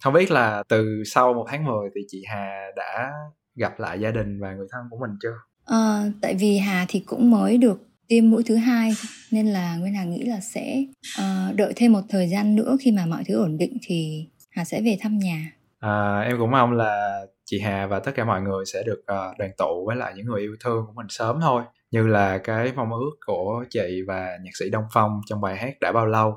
Không 0.00 0.14
biết 0.14 0.30
là 0.30 0.62
từ 0.68 1.02
sau 1.06 1.34
một 1.34 1.46
tháng 1.48 1.64
10 1.64 1.90
thì 1.94 2.00
chị 2.08 2.24
Hà 2.28 2.66
đã 2.76 3.12
gặp 3.56 3.80
lại 3.80 4.00
gia 4.00 4.10
đình 4.10 4.40
và 4.40 4.54
người 4.54 4.66
thân 4.70 4.82
của 4.90 4.98
mình 5.00 5.10
chưa? 5.22 5.34
À, 5.64 6.04
tại 6.20 6.34
vì 6.34 6.58
Hà 6.58 6.86
thì 6.88 7.00
cũng 7.00 7.30
mới 7.30 7.58
được 7.58 7.89
tiêm 8.10 8.30
mũi 8.30 8.42
thứ 8.46 8.56
hai 8.56 8.92
nên 9.30 9.46
là 9.46 9.76
Nguyên 9.76 9.94
Hà 9.94 10.04
nghĩ 10.04 10.22
là 10.22 10.40
sẽ 10.40 10.84
uh, 11.20 11.56
đợi 11.56 11.72
thêm 11.76 11.92
một 11.92 12.00
thời 12.08 12.28
gian 12.28 12.56
nữa 12.56 12.76
khi 12.80 12.92
mà 12.92 13.06
mọi 13.06 13.22
thứ 13.28 13.34
ổn 13.38 13.58
định 13.58 13.76
thì 13.82 14.26
Hà 14.50 14.64
sẽ 14.64 14.82
về 14.82 14.98
thăm 15.00 15.18
nhà. 15.18 15.52
À, 15.80 16.20
em 16.20 16.36
cũng 16.38 16.50
mong 16.50 16.72
là 16.72 17.20
chị 17.44 17.60
Hà 17.60 17.86
và 17.86 17.98
tất 17.98 18.12
cả 18.14 18.24
mọi 18.24 18.40
người 18.40 18.64
sẽ 18.72 18.82
được 18.82 19.00
uh, 19.00 19.38
đoàn 19.38 19.50
tụ 19.58 19.86
với 19.86 19.96
lại 19.96 20.12
những 20.16 20.26
người 20.26 20.40
yêu 20.40 20.56
thương 20.64 20.84
của 20.86 20.92
mình 20.96 21.06
sớm 21.08 21.38
thôi 21.40 21.62
như 21.90 22.06
là 22.06 22.38
cái 22.38 22.72
mong 22.76 22.90
ước 22.90 23.10
của 23.26 23.64
chị 23.70 24.02
và 24.06 24.28
nhạc 24.42 24.50
sĩ 24.58 24.70
Đông 24.70 24.84
Phong 24.92 25.20
trong 25.26 25.40
bài 25.40 25.56
hát 25.56 25.80
đã 25.80 25.92
bao 25.92 26.06
lâu. 26.06 26.34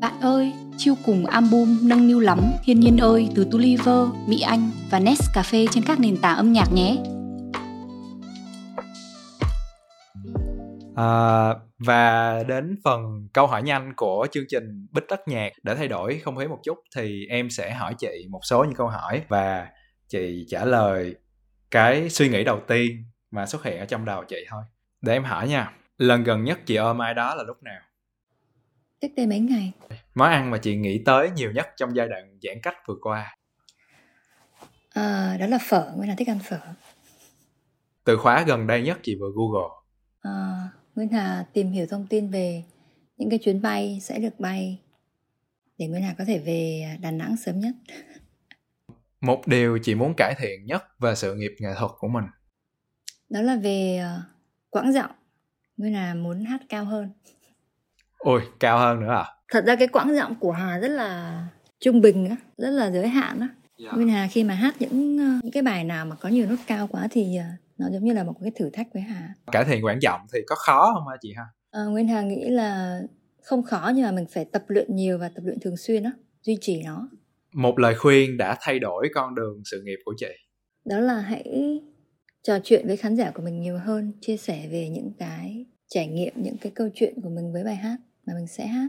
Bạn 0.00 0.20
ơi, 0.20 0.52
chiêu 0.76 0.94
cùng 1.06 1.26
album 1.26 1.78
Nâng 1.82 2.08
niu 2.08 2.20
lắm, 2.20 2.40
Thiên 2.64 2.80
nhiên 2.80 2.96
ơi 2.96 3.28
từ 3.34 3.46
Tuliver, 3.50 4.08
Mỹ 4.28 4.40
Anh 4.40 4.70
và 4.90 4.98
Nest 4.98 5.22
Cà 5.34 5.42
phê 5.42 5.66
trên 5.70 5.84
các 5.84 6.00
nền 6.00 6.16
tảng 6.16 6.36
âm 6.36 6.52
nhạc 6.52 6.72
nhé. 6.72 6.96
À, 10.96 11.48
và 11.78 12.42
đến 12.42 12.76
phần 12.84 13.28
câu 13.32 13.46
hỏi 13.46 13.62
nhanh 13.62 13.92
của 13.96 14.26
chương 14.32 14.44
trình 14.48 14.86
Bích 14.90 15.04
Tất 15.08 15.28
Nhạc 15.28 15.52
để 15.62 15.74
thay 15.74 15.88
đổi 15.88 16.20
không 16.24 16.36
khí 16.36 16.46
một 16.46 16.58
chút 16.64 16.78
thì 16.96 17.26
em 17.28 17.50
sẽ 17.50 17.74
hỏi 17.74 17.94
chị 17.98 18.26
một 18.30 18.40
số 18.42 18.64
những 18.64 18.74
câu 18.74 18.88
hỏi 18.88 19.22
và 19.28 19.68
chị 20.08 20.46
trả 20.48 20.64
lời 20.64 21.14
cái 21.70 22.10
suy 22.10 22.28
nghĩ 22.28 22.44
đầu 22.44 22.60
tiên 22.68 23.04
mà 23.30 23.46
xuất 23.46 23.64
hiện 23.64 23.78
ở 23.78 23.84
trong 23.84 24.04
đầu 24.04 24.24
chị 24.28 24.36
thôi. 24.48 24.62
Để 25.00 25.12
em 25.12 25.24
hỏi 25.24 25.48
nha, 25.48 25.72
lần 25.98 26.24
gần 26.24 26.44
nhất 26.44 26.58
chị 26.66 26.76
ôm 26.76 27.02
ai 27.02 27.14
đó 27.14 27.34
là 27.34 27.42
lúc 27.42 27.62
nào? 27.62 27.80
Cách 29.00 29.10
đây 29.16 29.26
mấy 29.26 29.40
ngày. 29.40 29.72
Món 30.14 30.30
ăn 30.30 30.50
mà 30.50 30.58
chị 30.58 30.76
nghĩ 30.76 31.02
tới 31.04 31.30
nhiều 31.30 31.52
nhất 31.52 31.68
trong 31.76 31.96
giai 31.96 32.08
đoạn 32.08 32.38
giãn 32.42 32.56
cách 32.62 32.76
vừa 32.86 32.96
qua? 33.00 33.36
À, 34.90 35.36
đó 35.40 35.46
là 35.46 35.58
phở, 35.68 35.92
Nguyên 35.96 36.08
là 36.08 36.14
thích 36.18 36.28
ăn 36.28 36.38
phở. 36.38 36.58
Từ 38.04 38.16
khóa 38.16 38.42
gần 38.42 38.66
đây 38.66 38.82
nhất 38.82 38.98
chị 39.02 39.16
vừa 39.20 39.30
Google. 39.34 39.68
À, 40.22 40.68
Nguyên 40.94 41.08
Hà 41.08 41.44
tìm 41.52 41.70
hiểu 41.70 41.86
thông 41.86 42.06
tin 42.06 42.30
về 42.30 42.64
những 43.16 43.30
cái 43.30 43.38
chuyến 43.38 43.62
bay 43.62 43.98
sẽ 44.02 44.18
được 44.18 44.40
bay 44.40 44.78
để 45.78 45.86
Nguyên 45.86 46.02
Hà 46.02 46.14
có 46.18 46.24
thể 46.24 46.38
về 46.38 46.84
Đà 47.00 47.10
Nẵng 47.10 47.36
sớm 47.36 47.60
nhất. 47.60 47.74
Một 49.20 49.46
điều 49.46 49.78
chị 49.82 49.94
muốn 49.94 50.14
cải 50.16 50.34
thiện 50.38 50.66
nhất 50.66 50.82
về 50.98 51.14
sự 51.14 51.34
nghiệp 51.34 51.52
nghệ 51.58 51.70
thuật 51.78 51.90
của 51.98 52.08
mình. 52.08 52.24
Đó 53.30 53.40
là 53.42 53.56
về 53.56 54.04
uh, 54.04 54.22
quãng 54.70 54.92
giọng. 54.92 55.10
Nguyên 55.76 55.94
Hà 55.94 56.14
muốn 56.14 56.44
hát 56.44 56.60
cao 56.68 56.84
hơn. 56.84 57.10
Ôi, 58.18 58.42
cao 58.60 58.78
hơn 58.78 59.00
nữa 59.00 59.14
à? 59.14 59.24
Thật 59.48 59.64
ra 59.66 59.76
cái 59.76 59.88
quãng 59.88 60.14
giọng 60.14 60.34
của 60.40 60.52
Hà 60.52 60.78
rất 60.78 60.88
là 60.88 61.42
trung 61.80 62.00
bình 62.00 62.28
á, 62.28 62.36
rất 62.56 62.70
là 62.70 62.90
giới 62.90 63.08
hạn 63.08 63.40
á. 63.40 63.48
Yeah. 63.48 63.62
Dạ. 63.78 63.90
Nguyên 63.96 64.08
Hà 64.08 64.28
khi 64.30 64.44
mà 64.44 64.54
hát 64.54 64.74
những 64.78 65.16
uh, 65.16 65.44
những 65.44 65.52
cái 65.52 65.62
bài 65.62 65.84
nào 65.84 66.06
mà 66.06 66.16
có 66.16 66.28
nhiều 66.28 66.46
nốt 66.46 66.56
cao 66.66 66.86
quá 66.86 67.08
thì 67.10 67.38
uh, 67.38 67.71
nó 67.82 67.90
giống 67.90 68.04
như 68.04 68.12
là 68.12 68.24
một 68.24 68.34
cái 68.42 68.52
thử 68.56 68.70
thách 68.70 68.86
với 68.94 69.02
Hà. 69.02 69.34
Cải 69.52 69.64
thiện 69.64 69.84
quãng 69.84 70.02
giọng 70.02 70.20
thì 70.32 70.38
có 70.46 70.56
khó 70.56 70.92
không 70.94 71.08
hả 71.08 71.16
chị 71.20 71.32
ha? 71.36 71.44
À, 71.70 71.84
Nguyên 71.84 72.08
Hà 72.08 72.22
nghĩ 72.22 72.50
là 72.50 73.00
không 73.42 73.62
khó 73.62 73.92
nhưng 73.94 74.04
mà 74.04 74.12
mình 74.12 74.26
phải 74.30 74.44
tập 74.44 74.64
luyện 74.68 74.96
nhiều 74.96 75.18
và 75.18 75.30
tập 75.34 75.42
luyện 75.44 75.60
thường 75.60 75.76
xuyên 75.76 76.02
đó 76.02 76.10
duy 76.42 76.58
trì 76.60 76.82
nó. 76.82 77.08
Một 77.54 77.78
lời 77.78 77.94
khuyên 77.94 78.36
đã 78.36 78.56
thay 78.60 78.78
đổi 78.78 79.08
con 79.14 79.34
đường 79.34 79.62
sự 79.64 79.82
nghiệp 79.84 79.98
của 80.04 80.14
chị. 80.16 80.32
Đó 80.84 81.00
là 81.00 81.20
hãy 81.20 81.80
trò 82.42 82.58
chuyện 82.64 82.86
với 82.86 82.96
khán 82.96 83.16
giả 83.16 83.30
của 83.30 83.42
mình 83.42 83.60
nhiều 83.60 83.78
hơn 83.78 84.12
chia 84.20 84.36
sẻ 84.36 84.68
về 84.70 84.88
những 84.88 85.12
cái 85.18 85.66
trải 85.88 86.06
nghiệm 86.06 86.32
những 86.36 86.56
cái 86.58 86.72
câu 86.74 86.88
chuyện 86.94 87.14
của 87.22 87.30
mình 87.30 87.52
với 87.52 87.64
bài 87.64 87.76
hát 87.76 87.96
mà 88.26 88.34
mình 88.34 88.46
sẽ 88.46 88.66
hát. 88.66 88.88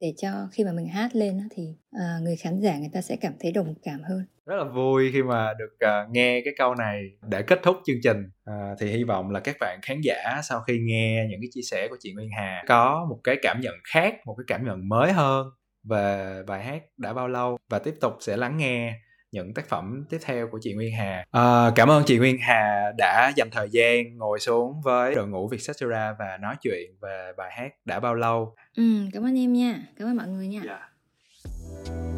Để 0.00 0.14
cho 0.16 0.48
khi 0.52 0.64
mà 0.64 0.72
mình 0.72 0.86
hát 0.86 1.16
lên 1.16 1.48
thì 1.50 1.76
uh, 1.96 2.22
người 2.22 2.36
khán 2.36 2.60
giả 2.60 2.78
người 2.78 2.90
ta 2.92 3.00
sẽ 3.00 3.16
cảm 3.16 3.32
thấy 3.40 3.52
đồng 3.52 3.74
cảm 3.82 4.02
hơn 4.02 4.24
rất 4.46 4.56
là 4.56 4.64
vui 4.64 5.10
khi 5.12 5.22
mà 5.22 5.54
được 5.58 5.86
uh, 5.86 6.10
nghe 6.10 6.40
cái 6.44 6.54
câu 6.58 6.74
này 6.74 7.02
để 7.28 7.42
kết 7.42 7.60
thúc 7.62 7.76
chương 7.86 7.96
trình 8.02 8.30
uh, 8.50 8.78
thì 8.80 8.86
hy 8.86 9.04
vọng 9.04 9.30
là 9.30 9.40
các 9.40 9.56
bạn 9.60 9.78
khán 9.82 10.00
giả 10.02 10.40
sau 10.42 10.60
khi 10.60 10.78
nghe 10.78 11.26
những 11.30 11.40
cái 11.40 11.48
chia 11.54 11.62
sẻ 11.70 11.88
của 11.90 11.96
chị 12.00 12.12
Nguyên 12.12 12.28
Hà 12.36 12.64
có 12.66 13.06
một 13.10 13.20
cái 13.24 13.36
cảm 13.42 13.60
nhận 13.60 13.74
khác 13.92 14.14
một 14.26 14.34
cái 14.38 14.44
cảm 14.46 14.64
nhận 14.64 14.88
mới 14.88 15.12
hơn 15.12 15.46
về 15.84 16.42
bài 16.46 16.64
hát 16.64 16.82
đã 16.96 17.12
bao 17.12 17.28
lâu 17.28 17.58
và 17.68 17.78
tiếp 17.78 17.94
tục 18.00 18.16
sẽ 18.20 18.36
lắng 18.36 18.56
nghe 18.56 18.94
những 19.34 19.54
tác 19.54 19.68
phẩm 19.68 20.04
tiếp 20.10 20.18
theo 20.24 20.48
của 20.48 20.58
chị 20.62 20.74
Nguyên 20.74 20.92
Hà. 20.92 21.24
À, 21.30 21.70
cảm 21.76 21.90
ơn 21.90 22.02
chị 22.06 22.18
Nguyên 22.18 22.38
Hà 22.38 22.92
đã 22.98 23.32
dành 23.36 23.48
thời 23.52 23.68
gian 23.70 24.16
ngồi 24.16 24.40
xuống 24.40 24.80
với 24.84 25.14
đội 25.14 25.28
ngũ 25.28 25.48
Vietcetera 25.48 26.14
và 26.18 26.38
nói 26.40 26.54
chuyện 26.62 26.90
về 27.02 27.32
bài 27.36 27.50
hát 27.52 27.72
đã 27.84 28.00
bao 28.00 28.14
lâu. 28.14 28.54
Ừ, 28.76 28.82
cảm 29.12 29.24
ơn 29.24 29.38
em 29.38 29.52
nha, 29.52 29.80
cảm 29.98 30.08
ơn 30.08 30.16
mọi 30.16 30.28
người 30.28 30.48
nha. 30.48 30.60
Yeah. 30.66 32.13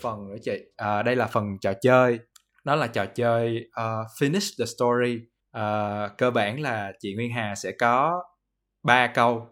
Phần 0.00 0.28
nữa 0.28 0.36
chị. 0.42 0.58
À, 0.76 1.02
đây 1.02 1.16
là 1.16 1.26
phần 1.26 1.58
trò 1.60 1.72
chơi. 1.80 2.18
Nó 2.64 2.74
là 2.74 2.86
trò 2.86 3.06
chơi 3.06 3.68
uh, 3.68 4.06
finish 4.20 4.54
the 4.58 4.64
story. 4.64 5.20
Uh, 5.56 6.18
cơ 6.18 6.30
bản 6.30 6.60
là 6.60 6.92
chị 6.98 7.14
Nguyên 7.14 7.30
Hà 7.30 7.54
sẽ 7.54 7.72
có 7.72 8.22
ba 8.82 9.06
câu 9.06 9.48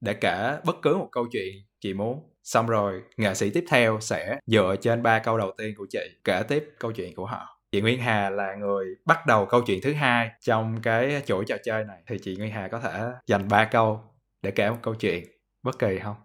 để 0.00 0.14
kể 0.14 0.58
bất 0.64 0.76
cứ 0.82 0.96
một 0.96 1.08
câu 1.12 1.26
chuyện 1.32 1.54
chị 1.80 1.94
muốn. 1.94 2.28
Xong 2.42 2.66
rồi 2.66 3.02
nghệ 3.16 3.34
sĩ 3.34 3.50
tiếp 3.50 3.64
theo 3.68 3.98
sẽ 4.00 4.38
dựa 4.46 4.76
trên 4.80 5.02
ba 5.02 5.18
câu 5.18 5.38
đầu 5.38 5.52
tiên 5.58 5.74
của 5.76 5.86
chị 5.90 6.18
kể 6.24 6.42
tiếp 6.48 6.70
câu 6.78 6.92
chuyện 6.92 7.14
của 7.14 7.26
họ. 7.26 7.60
Chị 7.72 7.80
Nguyên 7.80 8.00
Hà 8.00 8.30
là 8.30 8.54
người 8.54 8.86
bắt 9.04 9.26
đầu 9.26 9.46
câu 9.46 9.62
chuyện 9.66 9.80
thứ 9.82 9.92
hai 9.92 10.30
trong 10.40 10.82
cái 10.82 11.22
chuỗi 11.26 11.44
trò 11.44 11.56
chơi 11.64 11.84
này. 11.84 12.02
Thì 12.06 12.18
chị 12.22 12.36
Nguyên 12.36 12.50
Hà 12.50 12.68
có 12.68 12.80
thể 12.80 13.10
dành 13.26 13.48
ba 13.48 13.64
câu 13.64 14.00
để 14.42 14.50
kể 14.50 14.70
một 14.70 14.78
câu 14.82 14.94
chuyện 14.94 15.24
bất 15.62 15.78
kỳ 15.78 15.98
không? 15.98 16.16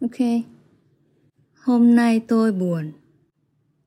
Ok. 0.00 0.18
Hôm 1.64 1.96
nay 1.96 2.20
tôi 2.28 2.52
buồn. 2.52 2.92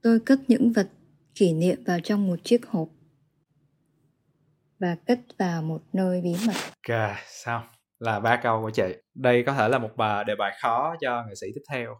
Tôi 0.02 0.20
cất 0.20 0.40
những 0.48 0.72
vật 0.72 0.90
kỷ 1.36 1.54
niệm 1.54 1.84
vào 1.86 2.00
trong 2.00 2.28
một 2.28 2.36
chiếc 2.44 2.66
hộp 2.68 2.88
và 4.80 4.96
cất 5.08 5.20
vào 5.40 5.62
một 5.62 5.82
nơi 5.94 6.22
bí 6.22 6.36
mật. 6.48 6.54
Ok, 6.54 7.18
xong 7.28 7.62
là 8.00 8.20
ba 8.20 8.40
câu 8.44 8.62
của 8.62 8.70
chị. 8.70 8.84
Đây 9.16 9.44
có 9.46 9.54
thể 9.54 9.70
là 9.70 9.78
một 9.78 9.90
bài 9.98 10.24
đề 10.28 10.36
bài 10.40 10.58
khó 10.62 10.96
cho 11.02 11.24
nghệ 11.28 11.34
sĩ 11.42 11.48
tiếp 11.56 11.62
theo. 11.72 11.96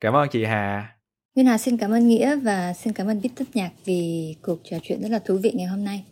cảm 0.00 0.16
ơn 0.16 0.28
chị 0.28 0.44
Hà. 0.44 0.96
Nguyên 1.34 1.46
Hà 1.46 1.58
xin 1.58 1.76
cảm 1.76 1.90
ơn 1.90 2.08
Nghĩa 2.08 2.36
và 2.36 2.72
xin 2.72 2.92
cảm 2.92 3.06
ơn 3.06 3.20
Bít 3.20 3.32
Tất 3.36 3.44
Nhạc 3.54 3.70
vì 3.84 4.36
cuộc 4.42 4.60
trò 4.64 4.76
chuyện 4.82 5.02
rất 5.02 5.08
là 5.10 5.18
thú 5.18 5.38
vị 5.42 5.52
ngày 5.54 5.66
hôm 5.66 5.84
nay. 5.84 6.04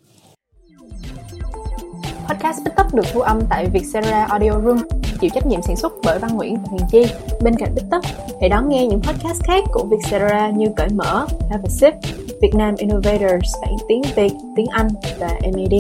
Podcast 2.31 2.65
Bích 2.65 2.75
Tất 2.77 2.95
được 2.95 3.03
thu 3.13 3.21
âm 3.21 3.41
tại 3.51 3.67
Vietcetera 3.73 4.25
Audio 4.25 4.51
Room 4.65 4.79
chịu 5.21 5.31
trách 5.35 5.47
nhiệm 5.47 5.63
sản 5.63 5.77
xuất 5.77 5.93
bởi 6.05 6.19
Văn 6.19 6.37
Nguyễn 6.37 6.57
và 6.57 6.63
Huyền 6.71 6.83
Chi. 6.91 7.15
Bên 7.43 7.55
cạnh 7.55 7.75
Bích 7.75 7.85
TikTok, 7.85 8.05
hãy 8.41 8.49
đón 8.49 8.69
nghe 8.69 8.87
những 8.87 9.01
podcast 9.01 9.43
khác 9.45 9.65
của 9.73 9.85
Vietcetera 9.91 10.51
như 10.51 10.67
Cởi 10.77 10.89
Mở, 10.89 11.27
Have 11.51 11.63
a 11.65 11.69
Sip, 11.69 11.95
Việt 12.43 12.55
Nam 12.55 12.75
Innovators 12.79 13.55
bản 13.63 13.75
tiếng 13.89 14.03
Việt, 14.17 14.33
tiếng 14.57 14.67
Anh 14.67 14.89
và 15.19 15.29
MAD. 15.43 15.75